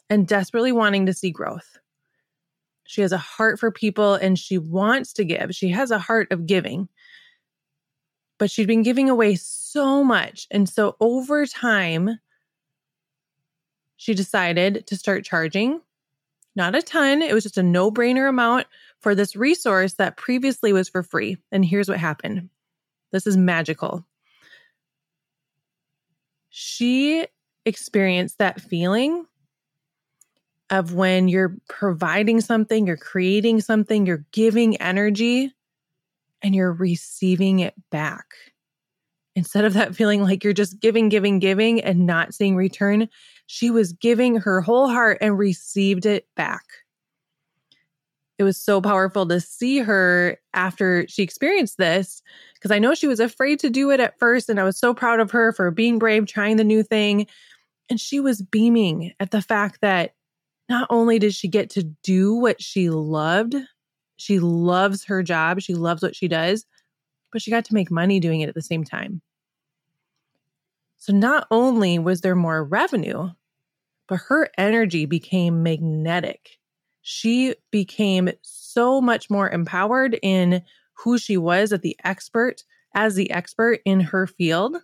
and 0.09 0.27
desperately 0.27 0.71
wanting 0.71 1.07
to 1.07 1.13
see 1.13 1.31
growth. 1.31 1.79
She 2.83 3.01
has 3.01 3.11
a 3.11 3.17
heart 3.17 3.59
for 3.59 3.71
people 3.71 4.13
and 4.15 4.37
she 4.37 4.57
wants 4.57 5.13
to 5.13 5.25
give. 5.25 5.55
She 5.55 5.69
has 5.69 5.89
a 5.89 5.97
heart 5.97 6.31
of 6.31 6.45
giving. 6.45 6.89
But 8.37 8.51
she'd 8.51 8.67
been 8.67 8.83
giving 8.83 9.09
away 9.09 9.35
so 9.35 10.03
much. 10.03 10.47
And 10.51 10.67
so 10.67 10.97
over 10.99 11.45
time, 11.45 12.19
she 13.95 14.13
decided 14.13 14.85
to 14.87 14.97
start 14.97 15.23
charging 15.23 15.79
not 16.55 16.75
a 16.75 16.81
ton. 16.81 17.21
It 17.21 17.33
was 17.33 17.43
just 17.43 17.57
a 17.57 17.63
no 17.63 17.91
brainer 17.91 18.29
amount 18.29 18.67
for 18.99 19.15
this 19.15 19.35
resource 19.35 19.93
that 19.93 20.17
previously 20.17 20.71
was 20.71 20.87
for 20.89 21.03
free. 21.03 21.37
And 21.51 21.65
here's 21.65 21.89
what 21.89 21.99
happened 21.99 22.49
this 23.11 23.27
is 23.27 23.37
magical 23.37 24.05
she 26.55 27.25
experienced 27.65 28.37
that 28.37 28.61
feeling 28.61 29.25
of 30.69 30.93
when 30.93 31.27
you're 31.27 31.57
providing 31.67 32.41
something, 32.41 32.85
you're 32.85 32.95
creating 32.95 33.59
something, 33.59 34.05
you're 34.05 34.23
giving 34.31 34.77
energy, 34.77 35.51
and 36.43 36.53
you're 36.53 36.71
receiving 36.71 37.61
it 37.61 37.73
back. 37.89 38.35
Instead 39.35 39.65
of 39.65 39.73
that 39.73 39.95
feeling 39.95 40.21
like 40.21 40.43
you're 40.43 40.53
just 40.53 40.79
giving, 40.79 41.09
giving, 41.09 41.39
giving 41.39 41.81
and 41.81 42.05
not 42.05 42.35
seeing 42.35 42.55
return, 42.55 43.09
she 43.47 43.71
was 43.71 43.91
giving 43.91 44.35
her 44.35 44.61
whole 44.61 44.87
heart 44.87 45.17
and 45.21 45.39
received 45.39 46.05
it 46.05 46.27
back. 46.35 46.65
It 48.37 48.43
was 48.43 48.57
so 48.57 48.81
powerful 48.81 49.27
to 49.27 49.39
see 49.39 49.79
her 49.79 50.37
after 50.53 51.07
she 51.07 51.21
experienced 51.21 51.77
this 51.77 52.21
because 52.55 52.71
I 52.71 52.79
know 52.79 52.95
she 52.95 53.07
was 53.07 53.19
afraid 53.19 53.59
to 53.59 53.69
do 53.69 53.91
it 53.91 53.99
at 53.99 54.17
first. 54.17 54.49
And 54.49 54.59
I 54.59 54.63
was 54.63 54.77
so 54.77 54.93
proud 54.93 55.19
of 55.19 55.31
her 55.31 55.51
for 55.51 55.69
being 55.69 55.99
brave, 55.99 56.25
trying 56.25 56.57
the 56.57 56.63
new 56.63 56.81
thing. 56.81 57.27
And 57.89 57.99
she 57.99 58.19
was 58.19 58.41
beaming 58.41 59.13
at 59.19 59.31
the 59.31 59.41
fact 59.41 59.81
that 59.81 60.15
not 60.69 60.87
only 60.89 61.19
did 61.19 61.35
she 61.35 61.47
get 61.47 61.69
to 61.71 61.83
do 62.03 62.33
what 62.33 62.61
she 62.61 62.89
loved, 62.89 63.55
she 64.15 64.39
loves 64.39 65.03
her 65.05 65.21
job, 65.21 65.61
she 65.61 65.75
loves 65.75 66.01
what 66.01 66.15
she 66.15 66.27
does, 66.27 66.65
but 67.31 67.41
she 67.41 67.51
got 67.51 67.65
to 67.65 67.73
make 67.73 67.91
money 67.91 68.19
doing 68.19 68.41
it 68.41 68.49
at 68.49 68.55
the 68.55 68.61
same 68.61 68.83
time. 68.83 69.21
So 70.97 71.11
not 71.11 71.47
only 71.51 71.99
was 71.99 72.21
there 72.21 72.35
more 72.35 72.63
revenue, 72.63 73.29
but 74.07 74.21
her 74.29 74.49
energy 74.57 75.05
became 75.05 75.61
magnetic. 75.61 76.57
She 77.03 77.55
became 77.69 78.31
so 78.41 79.01
much 79.01 79.29
more 79.29 79.49
empowered 79.49 80.17
in 80.23 80.63
who 80.93 81.17
she 81.17 81.37
was 81.37 81.73
at 81.73 81.81
the 81.81 81.97
expert 82.03 82.63
as 82.95 83.15
the 83.15 83.29
expert 83.29 83.81
in 83.85 83.99
her 83.99 84.25
field. 84.25 84.77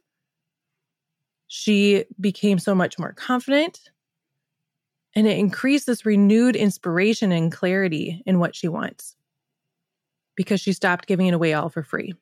She 1.48 2.04
became 2.20 2.60
so 2.60 2.76
much 2.76 3.00
more 3.00 3.14
confident 3.14 3.90
and 5.16 5.28
it 5.28 5.38
increased 5.38 5.88
this 5.88 6.06
renewed 6.06 6.56
inspiration 6.56 7.32
and 7.32 7.52
clarity 7.52 8.22
in 8.26 8.40
what 8.40 8.56
she 8.56 8.68
wants 8.68 9.16
because 10.36 10.62
she 10.62 10.74
stopped 10.74 11.08
giving 11.08 11.28
it 11.28 11.34
away 11.34 11.54
all 11.54 11.70
for 11.70 11.84
free. 11.84 12.14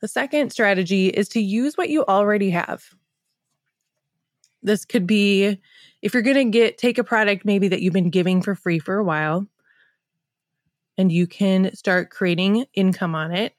The 0.00 0.08
second 0.08 0.50
strategy 0.50 1.08
is 1.08 1.28
to 1.30 1.40
use 1.40 1.76
what 1.76 1.90
you 1.90 2.04
already 2.04 2.50
have. 2.50 2.84
This 4.62 4.84
could 4.84 5.06
be 5.06 5.60
if 6.02 6.12
you're 6.12 6.22
going 6.22 6.36
to 6.36 6.58
get 6.58 6.76
take 6.76 6.98
a 6.98 7.04
product 7.04 7.44
maybe 7.44 7.68
that 7.68 7.80
you've 7.80 7.94
been 7.94 8.10
giving 8.10 8.42
for 8.42 8.54
free 8.54 8.78
for 8.78 8.96
a 8.96 9.04
while 9.04 9.46
and 10.98 11.10
you 11.10 11.26
can 11.26 11.74
start 11.74 12.10
creating 12.10 12.66
income 12.74 13.14
on 13.14 13.32
it. 13.32 13.54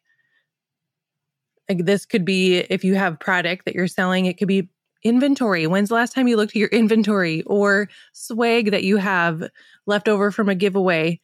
Like 1.68 1.86
this 1.86 2.06
could 2.06 2.26
be 2.26 2.58
if 2.58 2.84
you 2.84 2.96
have 2.96 3.20
product 3.20 3.66
that 3.66 3.74
you're 3.74 3.88
selling, 3.88 4.26
it 4.26 4.38
could 4.38 4.48
be 4.48 4.70
inventory. 5.04 5.66
When's 5.66 5.90
the 5.90 5.96
last 5.96 6.14
time 6.14 6.28
you 6.28 6.38
looked 6.38 6.52
at 6.52 6.58
your 6.58 6.70
inventory 6.70 7.42
or 7.44 7.90
swag 8.12 8.72
that 8.72 8.84
you 8.84 8.98
have 8.98 9.50
left 9.86 10.08
over 10.08 10.30
from 10.30 10.50
a 10.50 10.56
giveaway? 10.56 11.20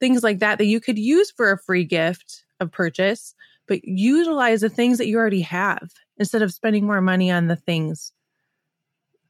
Things 0.00 0.22
like 0.22 0.40
that 0.40 0.58
that 0.58 0.66
you 0.66 0.80
could 0.80 0.98
use 0.98 1.30
for 1.30 1.52
a 1.52 1.58
free 1.58 1.84
gift 1.84 2.44
of 2.58 2.72
purchase, 2.72 3.34
but 3.68 3.84
utilize 3.84 4.62
the 4.62 4.68
things 4.68 4.98
that 4.98 5.06
you 5.06 5.18
already 5.18 5.42
have 5.42 5.92
instead 6.16 6.42
of 6.42 6.52
spending 6.52 6.86
more 6.86 7.00
money 7.00 7.30
on 7.30 7.46
the 7.46 7.56
things 7.56 8.12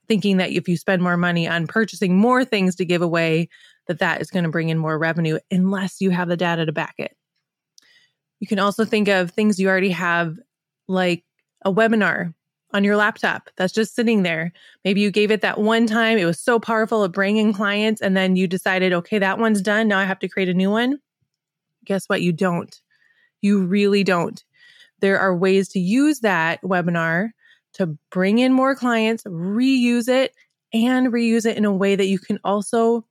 thinking 0.08 0.38
that 0.38 0.50
if 0.50 0.68
you 0.68 0.76
spend 0.76 1.02
more 1.02 1.16
money 1.16 1.46
on 1.48 1.66
purchasing 1.66 2.16
more 2.16 2.44
things 2.44 2.76
to 2.76 2.84
give 2.84 3.02
away, 3.02 3.48
that 3.86 3.98
that 3.98 4.20
is 4.20 4.30
going 4.30 4.44
to 4.44 4.50
bring 4.50 4.68
in 4.68 4.78
more 4.78 4.98
revenue 4.98 5.38
unless 5.50 6.00
you 6.00 6.10
have 6.10 6.28
the 6.28 6.36
data 6.36 6.66
to 6.66 6.72
back 6.72 6.94
it. 6.98 7.16
You 8.40 8.46
can 8.46 8.58
also 8.58 8.84
think 8.84 9.08
of 9.08 9.30
things 9.30 9.58
you 9.58 9.68
already 9.68 9.90
have, 9.90 10.36
like 10.88 11.24
a 11.64 11.72
webinar 11.72 12.34
on 12.72 12.84
your 12.84 12.96
laptop 12.96 13.50
that's 13.56 13.72
just 13.72 13.94
sitting 13.94 14.22
there. 14.22 14.52
Maybe 14.84 15.00
you 15.00 15.10
gave 15.10 15.30
it 15.30 15.42
that 15.42 15.60
one 15.60 15.86
time, 15.86 16.18
it 16.18 16.24
was 16.24 16.40
so 16.40 16.58
powerful 16.58 17.04
at 17.04 17.12
bringing 17.12 17.52
clients, 17.52 18.00
and 18.00 18.16
then 18.16 18.34
you 18.34 18.46
decided, 18.46 18.92
okay, 18.92 19.18
that 19.18 19.38
one's 19.38 19.62
done. 19.62 19.88
Now 19.88 19.98
I 19.98 20.04
have 20.04 20.18
to 20.20 20.28
create 20.28 20.48
a 20.48 20.54
new 20.54 20.70
one. 20.70 20.98
Guess 21.84 22.08
what? 22.08 22.22
You 22.22 22.32
don't. 22.32 22.80
You 23.40 23.64
really 23.64 24.04
don't. 24.04 24.42
There 25.00 25.18
are 25.18 25.36
ways 25.36 25.68
to 25.70 25.80
use 25.80 26.20
that 26.20 26.62
webinar 26.62 27.30
to 27.74 27.86
bring 28.10 28.38
in 28.38 28.52
more 28.52 28.74
clients, 28.74 29.24
reuse 29.24 30.08
it, 30.08 30.34
and 30.72 31.12
reuse 31.12 31.46
it 31.46 31.56
in 31.56 31.64
a 31.64 31.72
way 31.72 31.96
that 31.96 32.06
you 32.06 32.18
can 32.18 32.38
also 32.44 33.04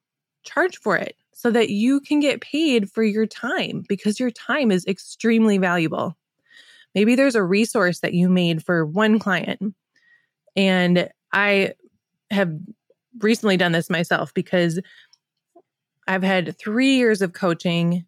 charge 0.44 0.78
for 0.78 0.98
it 0.98 1.16
so 1.34 1.52
that 1.52 1.70
you 1.70 2.00
can 2.00 2.20
get 2.20 2.42
paid 2.42 2.90
for 2.90 3.04
your 3.04 3.26
time 3.26 3.84
because 3.88 4.20
your 4.20 4.32
time 4.32 4.72
is 4.72 4.86
extremely 4.86 5.58
valuable. 5.58 6.16
Maybe 6.94 7.16
there's 7.16 7.36
a 7.36 7.44
resource 7.44 8.00
that 8.00 8.14
you 8.14 8.30
made 8.30 8.64
for 8.64 8.86
one 8.86 9.18
client. 9.18 9.74
And 10.56 11.10
I 11.32 11.74
have 12.30 12.54
recently 13.20 13.58
done 13.58 13.72
this 13.72 13.90
myself 13.90 14.34
because 14.34 14.80
I've 16.08 16.24
had 16.24 16.58
three 16.58 16.96
years 16.96 17.22
of 17.22 17.34
coaching 17.34 18.06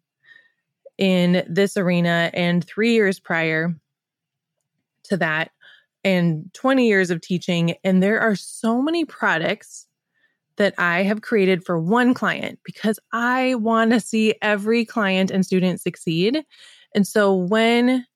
in 0.98 1.44
this 1.48 1.76
arena 1.76 2.30
and 2.34 2.64
three 2.64 2.92
years 2.92 3.18
prior 3.18 3.74
to 5.04 5.16
that 5.16 5.50
and 6.04 6.52
20 6.54 6.86
years 6.86 7.10
of 7.10 7.20
teaching. 7.20 7.74
And 7.82 8.02
there 8.02 8.20
are 8.20 8.36
so 8.36 8.82
many 8.82 9.04
products 9.04 9.86
that 10.56 10.74
I 10.78 11.02
have 11.02 11.22
created 11.22 11.64
for 11.64 11.78
one 11.78 12.14
client 12.14 12.60
because 12.64 13.00
I 13.12 13.54
want 13.56 13.92
to 13.92 14.00
see 14.00 14.34
every 14.40 14.84
client 14.84 15.30
and 15.30 15.44
student 15.44 15.80
succeed. 15.80 16.44
And 16.94 17.06
so 17.06 17.34
when 17.34 18.06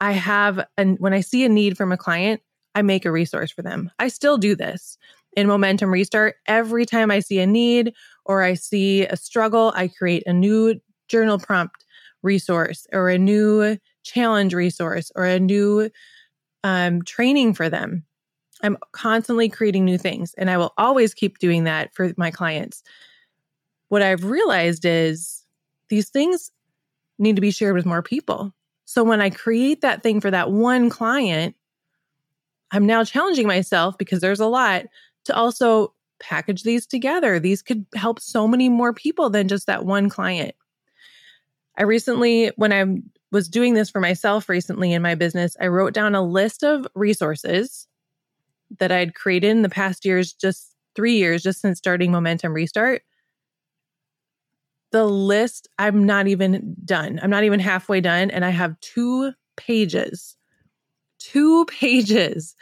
I 0.00 0.12
have 0.12 0.64
and 0.76 0.98
when 0.98 1.14
I 1.14 1.20
see 1.20 1.44
a 1.44 1.48
need 1.48 1.76
from 1.76 1.92
a 1.92 1.96
client, 1.96 2.42
I 2.74 2.82
make 2.82 3.04
a 3.04 3.12
resource 3.12 3.50
for 3.50 3.62
them. 3.62 3.90
I 3.98 4.08
still 4.08 4.36
do 4.36 4.54
this 4.54 4.98
in 5.36 5.46
Momentum 5.46 5.90
Restart. 5.90 6.36
Every 6.46 6.84
time 6.84 7.10
I 7.10 7.20
see 7.20 7.38
a 7.38 7.46
need 7.46 7.94
or 8.26 8.42
I 8.42 8.54
see 8.54 9.06
a 9.06 9.16
struggle, 9.16 9.72
I 9.74 9.88
create 9.88 10.24
a 10.26 10.32
new 10.32 10.80
journal 11.08 11.38
prompt 11.38 11.84
resource 12.22 12.86
or 12.92 13.08
a 13.08 13.18
new 13.18 13.78
challenge 14.02 14.54
resource 14.54 15.10
or 15.14 15.24
a 15.24 15.40
new 15.40 15.90
um, 16.64 17.02
training 17.02 17.54
for 17.54 17.68
them. 17.68 18.04
I'm 18.62 18.78
constantly 18.92 19.48
creating 19.48 19.84
new 19.84 19.98
things, 19.98 20.34
and 20.38 20.48
I 20.50 20.56
will 20.56 20.72
always 20.78 21.14
keep 21.14 21.38
doing 21.38 21.64
that 21.64 21.94
for 21.94 22.12
my 22.16 22.30
clients. 22.30 22.82
What 23.88 24.02
I've 24.02 24.24
realized 24.24 24.84
is 24.84 25.44
these 25.88 26.08
things 26.08 26.52
need 27.18 27.36
to 27.36 27.42
be 27.42 27.50
shared 27.50 27.74
with 27.74 27.86
more 27.86 28.02
people. 28.02 28.54
So 28.84 29.02
when 29.02 29.20
I 29.20 29.30
create 29.30 29.80
that 29.80 30.02
thing 30.02 30.20
for 30.20 30.30
that 30.30 30.50
one 30.50 30.90
client, 30.90 31.56
I'm 32.70 32.86
now 32.86 33.04
challenging 33.04 33.46
myself 33.46 33.98
because 33.98 34.20
there's 34.20 34.40
a 34.40 34.46
lot 34.46 34.84
to 35.24 35.34
also 35.34 35.94
package 36.20 36.62
these 36.62 36.86
together. 36.86 37.38
These 37.38 37.62
could 37.62 37.84
help 37.94 38.20
so 38.20 38.48
many 38.48 38.68
more 38.68 38.92
people 38.92 39.28
than 39.28 39.48
just 39.48 39.66
that 39.66 39.84
one 39.84 40.08
client. 40.08 40.54
I 41.76 41.82
recently, 41.82 42.52
when 42.56 42.72
I 42.72 42.84
was 43.32 43.48
doing 43.48 43.74
this 43.74 43.90
for 43.90 44.00
myself 44.00 44.48
recently 44.48 44.92
in 44.92 45.02
my 45.02 45.14
business, 45.14 45.56
I 45.58 45.66
wrote 45.68 45.94
down 45.94 46.14
a 46.14 46.22
list 46.22 46.62
of 46.62 46.86
resources 46.94 47.88
that 48.78 48.92
I'd 48.92 49.14
created 49.14 49.50
in 49.50 49.62
the 49.62 49.68
past 49.68 50.04
years, 50.04 50.32
just 50.32 50.76
three 50.94 51.16
years, 51.16 51.42
just 51.42 51.60
since 51.60 51.78
starting 51.78 52.12
Momentum 52.12 52.52
Restart. 52.52 53.02
The 54.92 55.04
list, 55.04 55.68
I'm 55.78 56.04
not 56.04 56.28
even 56.28 56.76
done. 56.84 57.18
I'm 57.22 57.30
not 57.30 57.44
even 57.44 57.58
halfway 57.58 58.02
done. 58.02 58.30
And 58.30 58.44
I 58.44 58.50
have 58.50 58.78
two 58.80 59.32
pages, 59.56 60.36
two 61.18 61.64
pages 61.64 62.54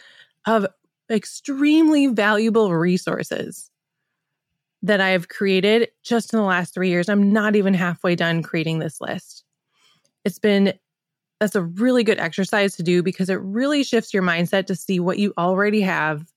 of 0.47 0.67
extremely 1.11 2.07
valuable 2.07 2.73
resources 2.73 3.71
that 4.83 5.01
I 5.01 5.11
have 5.11 5.29
created 5.29 5.89
just 6.05 6.33
in 6.33 6.39
the 6.39 6.45
last 6.45 6.73
three 6.73 6.89
years. 6.89 7.09
I'm 7.09 7.33
not 7.33 7.57
even 7.57 7.75
halfway 7.75 8.15
done 8.15 8.43
creating 8.43 8.79
this 8.79 9.01
list. 9.01 9.45
It's 10.25 10.39
been 10.39 10.75
that's 11.41 11.57
a 11.57 11.63
really 11.63 12.05
good 12.05 12.21
exercise 12.21 12.77
to 12.77 12.83
do 12.83 13.03
because 13.03 13.31
it 13.31 13.41
really 13.41 13.83
shifts 13.83 14.13
your 14.13 14.23
mindset 14.23 14.67
to 14.67 14.77
see 14.77 15.01
what 15.01 15.19
you 15.19 15.33
already 15.39 15.81
have. 15.81 16.31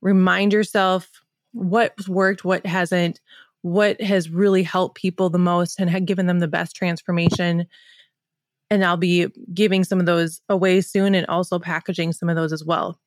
Remind 0.00 0.52
yourself 0.52 1.10
what's 1.52 2.08
worked, 2.08 2.44
what 2.44 2.64
hasn't, 2.64 3.20
what 3.62 4.00
has 4.00 4.30
really 4.30 4.62
helped 4.62 4.96
people 4.96 5.28
the 5.28 5.38
most 5.38 5.80
and 5.80 5.90
had 5.90 6.06
given 6.06 6.26
them 6.26 6.38
the 6.38 6.48
best 6.48 6.76
transformation. 6.76 7.66
And 8.70 8.84
I'll 8.84 8.96
be 8.96 9.26
giving 9.52 9.82
some 9.82 9.98
of 9.98 10.06
those 10.06 10.40
away 10.48 10.80
soon 10.80 11.14
and 11.14 11.26
also 11.26 11.58
packaging 11.58 12.12
some 12.12 12.28
of 12.28 12.36
those 12.36 12.52
as 12.52 12.64
well. 12.64 13.00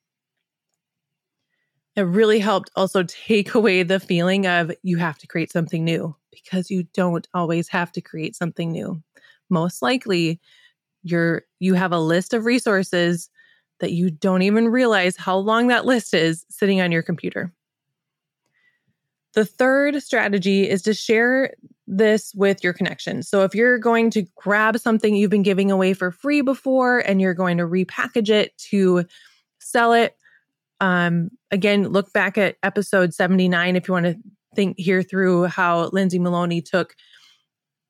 It 1.96 2.02
really 2.02 2.40
helped 2.40 2.70
also 2.76 3.04
take 3.04 3.54
away 3.54 3.82
the 3.82 3.98
feeling 3.98 4.46
of 4.46 4.70
you 4.82 4.98
have 4.98 5.18
to 5.18 5.26
create 5.26 5.50
something 5.50 5.82
new 5.82 6.14
because 6.30 6.70
you 6.70 6.84
don't 6.94 7.26
always 7.32 7.68
have 7.68 7.90
to 7.92 8.00
create 8.00 8.36
something 8.36 8.70
new 8.70 9.02
most 9.50 9.82
likely 9.82 10.40
you're 11.02 11.42
you 11.58 11.74
have 11.74 11.92
a 11.92 12.00
list 12.00 12.34
of 12.34 12.44
resources 12.44 13.30
that 13.80 13.92
you 13.92 14.10
don't 14.10 14.42
even 14.42 14.68
realize 14.68 15.16
how 15.16 15.36
long 15.36 15.68
that 15.68 15.86
list 15.86 16.14
is 16.14 16.44
sitting 16.50 16.80
on 16.80 16.92
your 16.92 17.02
computer. 17.02 17.52
The 19.34 19.44
third 19.44 20.02
strategy 20.02 20.68
is 20.68 20.82
to 20.82 20.94
share 20.94 21.54
this 21.86 22.34
with 22.34 22.62
your 22.64 22.72
connections. 22.72 23.28
So 23.28 23.44
if 23.44 23.54
you're 23.54 23.78
going 23.78 24.10
to 24.10 24.26
grab 24.36 24.78
something 24.78 25.14
you've 25.14 25.30
been 25.30 25.42
giving 25.42 25.70
away 25.70 25.94
for 25.94 26.10
free 26.10 26.40
before 26.40 26.98
and 26.98 27.20
you're 27.20 27.34
going 27.34 27.58
to 27.58 27.64
repackage 27.64 28.30
it 28.30 28.56
to 28.70 29.04
sell 29.58 29.92
it, 29.92 30.16
um, 30.80 31.30
again, 31.50 31.88
look 31.88 32.12
back 32.12 32.36
at 32.36 32.56
episode 32.62 33.14
79 33.14 33.76
if 33.76 33.88
you 33.88 33.94
want 33.94 34.06
to 34.06 34.16
think 34.54 34.78
hear 34.78 35.02
through 35.02 35.44
how 35.44 35.88
Lindsay 35.92 36.18
Maloney 36.18 36.60
took 36.60 36.94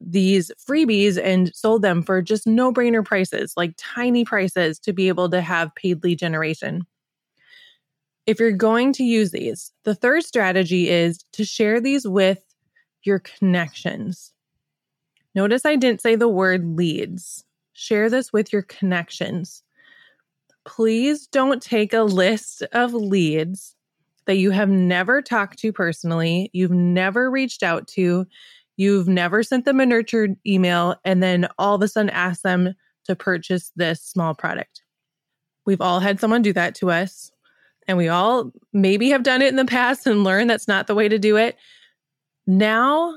these 0.00 0.50
freebies 0.68 1.22
and 1.22 1.54
sold 1.54 1.82
them 1.82 2.02
for 2.02 2.22
just 2.22 2.46
no 2.46 2.72
brainer 2.72 3.04
prices, 3.04 3.54
like 3.56 3.74
tiny 3.76 4.24
prices 4.24 4.78
to 4.80 4.92
be 4.92 5.08
able 5.08 5.28
to 5.30 5.40
have 5.40 5.74
paid 5.74 6.02
lead 6.04 6.18
generation. 6.18 6.86
If 8.26 8.38
you're 8.38 8.52
going 8.52 8.92
to 8.94 9.04
use 9.04 9.30
these, 9.30 9.72
the 9.84 9.94
third 9.94 10.22
strategy 10.22 10.88
is 10.88 11.24
to 11.32 11.44
share 11.44 11.80
these 11.80 12.06
with 12.06 12.42
your 13.02 13.18
connections. 13.20 14.32
Notice 15.34 15.64
I 15.64 15.76
didn't 15.76 16.02
say 16.02 16.14
the 16.14 16.28
word 16.28 16.76
leads. 16.76 17.44
Share 17.72 18.10
this 18.10 18.32
with 18.32 18.52
your 18.52 18.62
connections. 18.62 19.62
Please 20.64 21.26
don't 21.26 21.62
take 21.62 21.92
a 21.92 22.02
list 22.02 22.62
of 22.72 22.92
leads 22.92 23.74
that 24.26 24.36
you 24.36 24.50
have 24.50 24.68
never 24.68 25.22
talked 25.22 25.58
to 25.60 25.72
personally, 25.72 26.50
you've 26.52 26.70
never 26.70 27.30
reached 27.30 27.62
out 27.62 27.88
to, 27.88 28.26
You've 28.78 29.08
never 29.08 29.42
sent 29.42 29.64
them 29.64 29.80
a 29.80 29.86
nurtured 29.86 30.36
email 30.46 30.94
and 31.04 31.20
then 31.20 31.48
all 31.58 31.74
of 31.74 31.82
a 31.82 31.88
sudden 31.88 32.10
ask 32.10 32.42
them 32.42 32.74
to 33.06 33.16
purchase 33.16 33.72
this 33.74 34.00
small 34.00 34.34
product. 34.34 34.82
We've 35.66 35.80
all 35.80 35.98
had 35.98 36.20
someone 36.20 36.42
do 36.42 36.52
that 36.52 36.76
to 36.76 36.90
us, 36.90 37.32
and 37.88 37.98
we 37.98 38.08
all 38.08 38.52
maybe 38.72 39.10
have 39.10 39.24
done 39.24 39.42
it 39.42 39.48
in 39.48 39.56
the 39.56 39.64
past 39.64 40.06
and 40.06 40.22
learned 40.22 40.48
that's 40.48 40.68
not 40.68 40.86
the 40.86 40.94
way 40.94 41.08
to 41.08 41.18
do 41.18 41.36
it. 41.36 41.56
Now, 42.46 43.12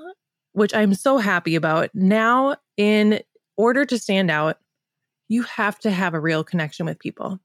which 0.54 0.74
I'm 0.74 0.96
so 0.96 1.20
happy 1.20 1.56
about, 1.56 1.92
now 1.94 2.56
in 2.76 3.22
order 3.56 3.86
to 3.86 4.00
stand 4.00 4.32
out, 4.32 4.58
you 5.28 5.44
have 5.44 5.78
to 5.80 5.92
have 5.92 6.16
a 6.16 6.20
real 6.20 6.44
connection 6.44 6.88
with 6.88 7.00
people. 7.00 7.40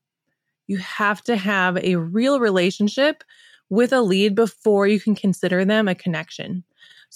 You 0.67 0.79
have 0.79 1.23
to 1.25 1.37
have 1.37 1.77
a 1.77 1.97
real 1.97 2.41
relationship 2.41 3.23
with 3.69 3.93
a 3.93 4.01
lead 4.01 4.35
before 4.35 4.87
you 4.87 4.99
can 4.99 5.15
consider 5.15 5.65
them 5.67 5.87
a 5.87 5.95
connection. 5.95 6.65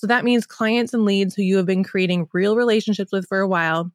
So 0.01 0.07
that 0.07 0.25
means 0.25 0.47
clients 0.47 0.95
and 0.95 1.05
leads 1.05 1.35
who 1.35 1.43
you 1.43 1.59
have 1.59 1.67
been 1.67 1.85
creating 1.85 2.27
real 2.33 2.57
relationships 2.57 3.13
with 3.13 3.29
for 3.29 3.41
a 3.41 3.47
while. 3.47 3.93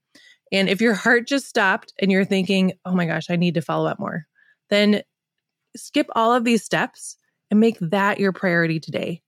And 0.51 0.69
if 0.69 0.79
your 0.79 0.93
heart 0.93 1.25
just 1.25 1.47
stopped 1.47 1.93
and 1.97 2.11
you're 2.11 2.23
thinking, 2.23 2.73
oh 2.85 2.93
my 2.93 3.07
gosh, 3.07 3.31
I 3.31 3.37
need 3.37 3.55
to 3.55 3.61
follow 3.61 3.89
up 3.89 3.97
more, 3.97 4.27
then 4.69 5.01
skip 5.75 6.05
all 6.13 6.31
of 6.31 6.43
these 6.43 6.63
steps 6.63 7.17
and 7.49 7.59
make 7.59 7.79
that 7.79 8.19
your 8.19 8.33
priority 8.33 8.79
today. 8.79 9.23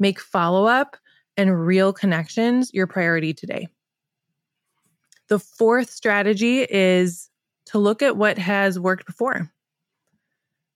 Make 0.00 0.20
follow 0.20 0.64
up 0.64 0.96
and 1.36 1.66
real 1.66 1.92
connections 1.92 2.72
your 2.72 2.86
priority 2.86 3.34
today. 3.34 3.68
The 5.28 5.38
fourth 5.38 5.90
strategy 5.90 6.62
is 6.62 7.28
to 7.66 7.78
look 7.78 8.00
at 8.00 8.16
what 8.16 8.38
has 8.38 8.80
worked 8.80 9.04
before. 9.04 9.52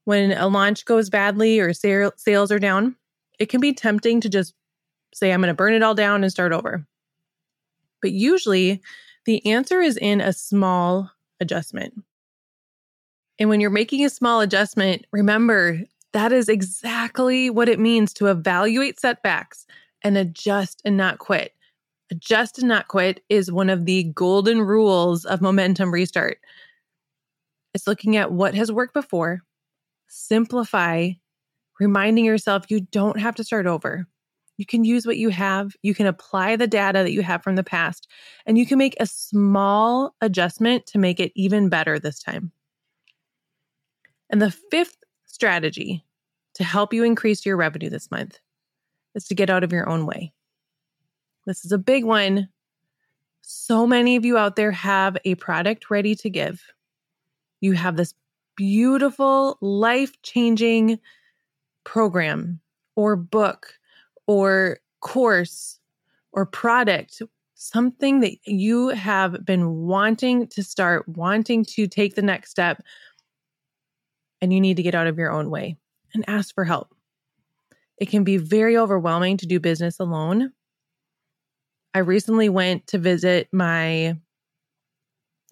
When 0.05 0.33
a 0.33 0.49
launch 0.49 0.85
goes 0.85 1.09
badly 1.09 1.61
or 1.61 1.73
sales 1.73 2.53
are 2.53 2.59
down, 2.59 2.97
it 3.39 3.47
can 3.47 3.63
be 3.63 3.73
tempting 3.73 4.21
to 4.21 4.29
just 4.29 4.53
say, 5.17 5.33
I'm 5.33 5.41
going 5.41 5.49
to 5.49 5.55
burn 5.55 5.73
it 5.73 5.83
all 5.83 5.95
down 5.95 6.23
and 6.23 6.31
start 6.31 6.53
over. 6.53 6.87
But 8.03 8.13
usually 8.13 8.83
the 9.25 9.45
answer 9.47 9.81
is 9.81 9.97
in 9.97 10.21
a 10.21 10.33
small 10.33 11.11
adjustment. 11.41 11.95
And 13.39 13.49
when 13.49 13.61
you're 13.61 13.71
making 13.71 14.05
a 14.05 14.11
small 14.11 14.41
adjustment, 14.41 15.07
remember 15.13 15.81
that 16.13 16.33
is 16.33 16.49
exactly 16.49 17.51
what 17.51 17.69
it 17.69 17.81
means 17.81 18.13
to 18.15 18.27
evaluate 18.27 19.01
setbacks 19.01 19.67
and 20.03 20.17
adjust 20.17 20.83
and 20.85 20.97
not 20.97 21.19
quit. 21.19 21.53
Adjust 22.11 22.59
and 22.59 22.69
not 22.69 22.89
quit 22.89 23.23
is 23.29 23.51
one 23.51 23.71
of 23.71 23.85
the 23.85 24.05
golden 24.05 24.63
rules 24.63 25.25
of 25.25 25.41
momentum 25.41 25.93
restart. 25.93 26.39
It's 27.75 27.87
looking 27.87 28.17
at 28.17 28.33
what 28.33 28.55
has 28.55 28.71
worked 28.71 28.95
before, 28.95 29.43
simplify, 30.09 31.11
reminding 31.81 32.25
yourself 32.25 32.71
you 32.71 32.81
don't 32.81 33.19
have 33.19 33.35
to 33.37 33.45
start 33.45 33.67
over. 33.67 34.07
You 34.57 34.67
can 34.67 34.85
use 34.85 35.07
what 35.07 35.19
you 35.19 35.29
have. 35.29 35.77
You 35.83 35.95
can 35.95 36.07
apply 36.07 36.57
the 36.57 36.67
data 36.67 37.03
that 37.03 37.13
you 37.13 37.23
have 37.23 37.43
from 37.43 37.57
the 37.57 37.65
past, 37.65 38.09
and 38.47 38.57
you 38.57 38.67
can 38.67 38.79
make 38.79 38.97
a 38.99 39.07
small 39.07 40.15
adjustment 40.21 40.87
to 40.87 40.99
make 40.99 41.21
it 41.21 41.33
even 41.35 41.69
better 41.69 41.99
this 41.99 42.21
time. 42.21 42.53
And 44.31 44.41
the 44.41 44.51
fifth 44.51 44.97
strategy 45.27 46.05
to 46.55 46.65
help 46.65 46.93
you 46.93 47.05
increase 47.05 47.45
your 47.45 47.57
revenue 47.57 47.91
this 47.91 48.11
month 48.11 48.41
is 49.15 49.25
to 49.27 49.35
get 49.35 49.51
out 49.51 49.63
of 49.63 49.73
your 49.73 49.89
own 49.89 50.07
way. 50.07 50.33
This 51.47 51.65
is 51.65 51.73
a 51.73 51.79
big 51.79 52.05
one. 52.05 52.49
So 53.43 53.87
many 53.87 54.17
of 54.17 54.25
you 54.25 54.37
out 54.37 54.57
there 54.57 54.73
have 54.73 55.17
a 55.25 55.37
product 55.37 55.91
ready 55.91 56.15
to 56.17 56.31
give. 56.31 56.63
You 57.61 57.73
have 57.73 57.97
this 57.97 58.15
beautiful, 58.57 59.59
life 59.61 60.21
changing 60.23 60.99
program 61.85 62.61
or 62.97 63.15
book 63.17 63.75
or 64.27 64.79
course 65.01 65.79
or 66.33 66.47
product, 66.47 67.23
something 67.55 68.21
that 68.21 68.37
you 68.45 68.89
have 68.89 69.45
been 69.45 69.87
wanting 69.87 70.47
to 70.49 70.63
start, 70.63 71.09
wanting 71.09 71.65
to 71.65 71.87
take 71.87 72.15
the 72.15 72.23
next 72.23 72.51
step, 72.51 72.83
and 74.43 74.53
you 74.53 74.61
need 74.61 74.77
to 74.77 74.83
get 74.83 74.95
out 74.95 75.07
of 75.07 75.17
your 75.17 75.33
own 75.33 75.51
way 75.51 75.77
and 76.13 76.25
ask 76.29 76.55
for 76.55 76.65
help. 76.65 76.95
it 77.99 78.09
can 78.09 78.25
be 78.25 78.37
very 78.37 78.77
overwhelming 78.77 79.37
to 79.39 79.47
do 79.47 79.59
business 79.59 79.99
alone. 79.99 80.53
I 81.95 82.01
recently 82.01 82.49
went 82.49 82.87
to 82.89 82.99
visit 82.99 83.49
my 83.53 84.19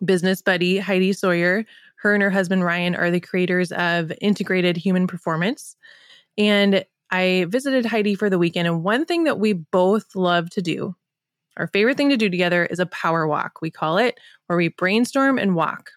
business 0.05 0.43
buddy, 0.43 0.79
Heidi 0.79 1.13
Sawyer. 1.13 1.65
Her 1.97 2.13
and 2.13 2.23
her 2.23 2.31
husband, 2.31 2.65
Ryan, 2.65 2.95
are 2.95 3.11
the 3.11 3.21
creators 3.21 3.73
of 3.73 4.13
Integrated 4.21 4.77
Human 4.77 5.07
Performance. 5.07 5.75
And 6.37 6.85
I 7.11 7.47
visited 7.49 7.87
Heidi 7.87 8.15
for 8.15 8.29
the 8.29 8.39
weekend. 8.39 8.67
And 8.67 8.83
one 8.83 9.05
thing 9.05 9.25
that 9.25 9.39
we 9.39 9.53
both 9.53 10.15
love 10.15 10.51
to 10.51 10.63
do, 10.63 10.97
our 11.57 11.69
favorite 11.69 11.97
thing 11.97 12.11
to 12.11 12.17
do 12.17 12.29
together, 12.29 12.67
is 12.67 12.81
a 12.81 12.87
power 12.87 13.27
walk, 13.27 13.61
we 13.61 13.71
call 13.71 13.99
it, 13.99 14.19
where 14.47 14.57
we 14.57 14.69
brainstorm 14.69 15.39
and 15.39 15.55
walk. 15.55 15.91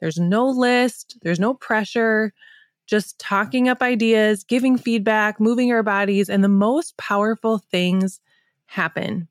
There's 0.00 0.18
no 0.18 0.48
list, 0.48 1.18
there's 1.22 1.38
no 1.38 1.54
pressure, 1.54 2.32
just 2.86 3.18
talking 3.18 3.68
up 3.68 3.82
ideas, 3.82 4.42
giving 4.44 4.76
feedback, 4.76 5.38
moving 5.38 5.72
our 5.72 5.82
bodies, 5.82 6.28
and 6.28 6.42
the 6.42 6.48
most 6.48 6.96
powerful 6.96 7.58
things 7.58 8.20
happen. 8.66 9.28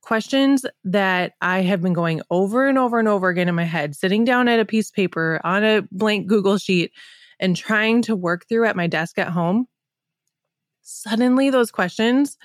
Questions 0.00 0.64
that 0.84 1.32
I 1.40 1.60
have 1.60 1.82
been 1.82 1.92
going 1.92 2.22
over 2.30 2.66
and 2.66 2.78
over 2.78 2.98
and 2.98 3.08
over 3.08 3.28
again 3.28 3.48
in 3.48 3.54
my 3.54 3.64
head, 3.64 3.94
sitting 3.94 4.24
down 4.24 4.48
at 4.48 4.60
a 4.60 4.64
piece 4.64 4.88
of 4.88 4.94
paper 4.94 5.40
on 5.44 5.64
a 5.64 5.82
blank 5.92 6.26
Google 6.26 6.58
sheet 6.58 6.92
and 7.38 7.56
trying 7.56 8.02
to 8.02 8.16
work 8.16 8.46
through 8.48 8.66
at 8.66 8.76
my 8.76 8.86
desk 8.86 9.18
at 9.18 9.28
home. 9.28 9.66
Suddenly, 10.84 11.50
those 11.50 11.70
questions 11.70 12.36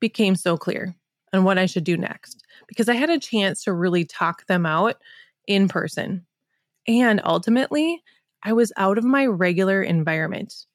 became 0.00 0.36
so 0.36 0.56
clear 0.56 0.94
on 1.32 1.44
what 1.44 1.58
I 1.58 1.66
should 1.66 1.84
do 1.84 1.96
next 1.96 2.44
because 2.68 2.88
I 2.88 2.94
had 2.94 3.10
a 3.10 3.18
chance 3.18 3.64
to 3.64 3.72
really 3.72 4.04
talk 4.04 4.46
them 4.46 4.64
out 4.64 4.96
in 5.46 5.68
person. 5.68 6.24
And 6.86 7.20
ultimately, 7.24 8.02
I 8.44 8.52
was 8.52 8.72
out 8.76 8.96
of 8.96 9.04
my 9.04 9.26
regular 9.26 9.82
environment, 9.82 10.66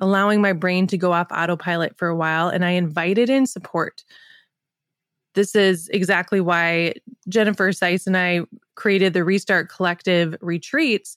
allowing 0.00 0.40
my 0.40 0.52
brain 0.52 0.86
to 0.86 0.96
go 0.96 1.12
off 1.12 1.32
autopilot 1.32 1.98
for 1.98 2.06
a 2.08 2.16
while, 2.16 2.48
and 2.48 2.64
I 2.64 2.70
invited 2.70 3.28
in 3.28 3.46
support. 3.46 4.04
This 5.34 5.56
is 5.56 5.88
exactly 5.88 6.40
why 6.40 6.94
Jennifer 7.28 7.70
Seiss 7.70 8.06
and 8.06 8.16
I 8.16 8.42
created 8.76 9.14
the 9.14 9.24
Restart 9.24 9.68
Collective 9.68 10.36
retreats. 10.40 11.16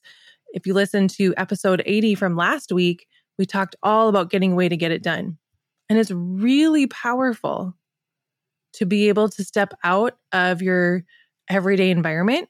If 0.53 0.65
you 0.65 0.73
listen 0.73 1.07
to 1.09 1.35
episode 1.37 1.83
80 1.85 2.15
from 2.15 2.35
last 2.35 2.71
week, 2.71 3.07
we 3.37 3.45
talked 3.45 3.75
all 3.81 4.09
about 4.09 4.29
getting 4.29 4.53
away 4.53 4.69
to 4.69 4.77
get 4.77 4.91
it 4.91 5.03
done. 5.03 5.37
And 5.89 5.99
it's 5.99 6.11
really 6.11 6.87
powerful 6.87 7.75
to 8.73 8.85
be 8.85 9.09
able 9.09 9.29
to 9.29 9.43
step 9.43 9.73
out 9.83 10.17
of 10.31 10.61
your 10.61 11.03
everyday 11.49 11.89
environment 11.91 12.47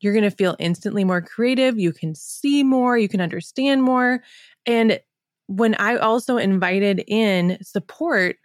you're 0.00 0.14
going 0.14 0.24
to 0.24 0.30
feel 0.30 0.56
instantly 0.58 1.04
more 1.04 1.20
creative. 1.20 1.78
You 1.78 1.92
can 1.92 2.14
see 2.14 2.62
more, 2.64 2.96
you 2.96 3.08
can 3.08 3.20
understand 3.20 3.82
more. 3.82 4.22
And 4.66 5.00
when 5.46 5.74
I 5.74 5.96
also 5.96 6.36
invited 6.38 7.04
in 7.06 7.58
support, 7.62 8.36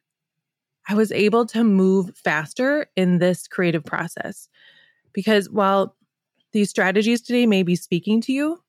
I 0.87 0.95
was 0.95 1.11
able 1.11 1.45
to 1.47 1.63
move 1.63 2.11
faster 2.15 2.87
in 2.95 3.19
this 3.19 3.47
creative 3.47 3.85
process. 3.85 4.49
Because 5.13 5.49
while 5.49 5.95
these 6.51 6.69
strategies 6.69 7.21
today 7.21 7.45
may 7.45 7.63
be 7.63 7.75
speaking 7.75 8.21
to 8.21 8.33
you, 8.33 8.59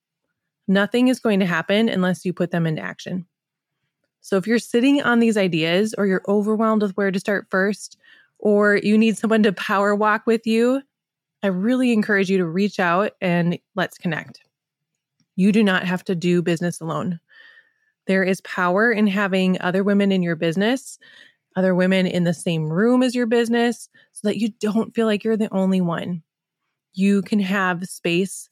nothing 0.69 1.09
is 1.09 1.21
going 1.21 1.41
to 1.41 1.47
happen 1.47 1.89
unless 1.89 2.25
you 2.25 2.33
put 2.33 2.51
them 2.51 2.67
into 2.67 2.83
action. 2.83 3.27
So 4.21 4.37
if 4.37 4.47
you're 4.47 4.59
sitting 4.59 5.03
on 5.03 5.21
these 5.21 5.37
ideas 5.37 5.95
or 5.97 6.07
you're 6.07 6.25
overwhelmed 6.27 6.83
with 6.83 6.97
where 6.97 7.11
to 7.11 7.21
start 7.21 7.47
first, 7.51 7.97
or 8.39 8.77
you 8.77 8.99
need 8.99 9.17
someone 9.17 9.43
to 9.45 9.53
power 9.53 9.95
walk 9.95 10.27
with 10.27 10.47
you, 10.47 10.83
I 11.43 11.49
really 11.49 11.93
encourage 11.93 12.29
you 12.29 12.39
to 12.39 12.47
reach 12.47 12.81
out 12.81 13.13
and 13.21 13.59
let's 13.77 13.99
connect. 13.99 14.41
You 15.37 15.53
do 15.53 15.63
not 15.63 15.85
have 15.85 16.05
to 16.07 16.15
do 16.15 16.43
business 16.43 16.81
alone. 16.81 17.21
There 18.07 18.25
is 18.25 18.41
power 18.41 18.91
in 18.91 19.07
having 19.07 19.61
other 19.61 19.85
women 19.85 20.13
in 20.13 20.23
your 20.23 20.37
business, 20.37 20.99
other 21.55 21.75
women 21.75 22.07
in 22.07 22.25
the 22.25 22.35
same 22.35 22.65
room 22.65 23.03
as 23.03 23.15
your 23.15 23.27
business, 23.27 23.89
so 24.13 24.29
that 24.29 24.39
you 24.39 24.49
don't 24.61 24.95
feel 24.95 25.07
like 25.07 25.25
you're 25.25 25.37
the 25.37 25.53
only 25.53 25.81
one. 25.81 26.23
You 26.95 27.23
can 27.23 27.41
have 27.41 27.85
space 27.85 28.49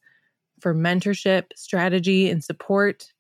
for 0.61 0.75
mentorship, 0.75 1.45
strategy, 1.57 2.31
and 2.31 2.43
support 2.43 3.13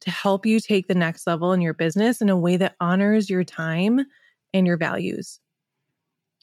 to 0.00 0.10
help 0.10 0.46
you 0.46 0.60
take 0.60 0.88
the 0.88 0.94
next 0.94 1.26
level 1.26 1.52
in 1.52 1.60
your 1.60 1.74
business 1.74 2.20
in 2.20 2.28
a 2.28 2.36
way 2.36 2.56
that 2.56 2.76
honors 2.80 3.28
your 3.28 3.44
time 3.44 4.00
and 4.52 4.66
your 4.66 4.76
values. 4.76 5.40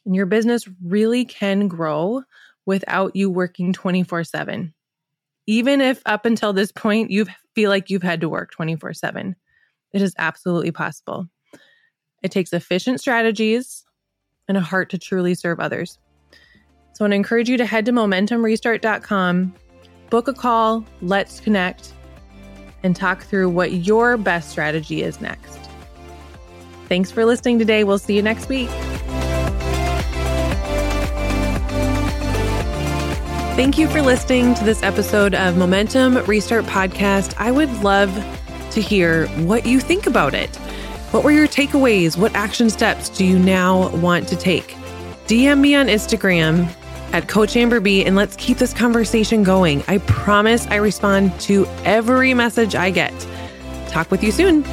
And 0.06 0.16
your 0.16 0.26
business 0.26 0.68
really 0.84 1.26
can 1.26 1.68
grow 1.68 2.24
without 2.66 3.16
you 3.16 3.30
working 3.30 3.74
24 3.74 4.24
7. 4.24 4.74
Even 5.46 5.82
if 5.82 6.02
up 6.06 6.26
until 6.26 6.54
this 6.54 6.72
point 6.72 7.12
you 7.12 7.26
feel 7.56 7.70
like 7.70 7.90
you've 7.90 8.04
had 8.04 8.22
to 8.22 8.30
work 8.30 8.52
24 8.52 8.94
7, 8.94 9.36
it 9.94 10.02
is 10.02 10.16
absolutely 10.18 10.72
possible. 10.72 11.28
It 12.22 12.32
takes 12.32 12.54
efficient 12.54 13.00
strategies 13.00 13.84
and 14.48 14.58
a 14.58 14.62
heart 14.62 14.90
to 14.92 14.98
truly 14.98 15.36
serve 15.36 15.60
others. 15.60 16.00
So 16.94 17.04
I 17.04 17.04
want 17.06 17.12
to 17.12 17.16
encourage 17.16 17.50
you 17.50 17.58
to 17.58 17.66
head 17.66 17.86
to 17.86 17.92
momentumrestart.com, 17.92 19.54
book 20.14 20.28
a 20.28 20.34
call, 20.34 20.86
let's 21.02 21.40
connect, 21.40 21.92
and 22.84 22.96
talk 22.96 23.24
through 23.24 23.50
what 23.50 23.72
your 23.72 24.16
best 24.16 24.52
strategy 24.52 25.02
is 25.02 25.20
next. 25.20 25.58
Thanks 26.88 27.10
for 27.10 27.26
listening 27.26 27.58
today. 27.58 27.84
We'll 27.84 27.98
see 27.98 28.16
you 28.16 28.22
next 28.22 28.48
week. 28.48 28.70
Thank 33.56 33.80
you 33.80 33.88
for 33.88 34.04
listening 34.04 34.54
to 34.54 34.64
this 34.64 34.84
episode 34.84 35.34
of 35.34 35.58
Momentum 35.58 36.24
Restart 36.26 36.66
Podcast. 36.66 37.34
I 37.40 37.50
would 37.50 37.72
love 37.82 38.14
to 38.70 38.82
hear 38.82 39.26
what 39.48 39.66
you 39.66 39.80
think 39.80 40.06
about 40.06 40.36
it. 40.36 40.56
What 41.10 41.24
were 41.24 41.32
your 41.32 41.48
takeaways? 41.48 42.20
What 42.20 42.36
action 42.36 42.70
steps 42.70 43.10
do 43.10 43.26
you 43.26 43.40
now 43.40 43.90
want 43.96 44.28
to 44.28 44.36
take? 44.36 44.76
DM 45.26 45.60
me 45.60 45.74
on 45.74 45.88
Instagram 45.88 46.72
at 47.14 47.30
Coach 47.30 47.56
Amber 47.56 47.80
B 47.80 48.04
and 48.04 48.16
let's 48.16 48.36
keep 48.36 48.58
this 48.58 48.74
conversation 48.74 49.44
going. 49.44 49.84
I 49.88 50.00
promise 50.00 50.68
I 50.68 50.76
respond 50.76 51.40
to 51.42 51.66
every 51.86 52.34
message 52.34 52.76
I 52.76 52.90
get. 52.90 53.14
Talk 53.88 54.12
with 54.12 54.24
you 54.24 54.32
soon. 54.32 54.64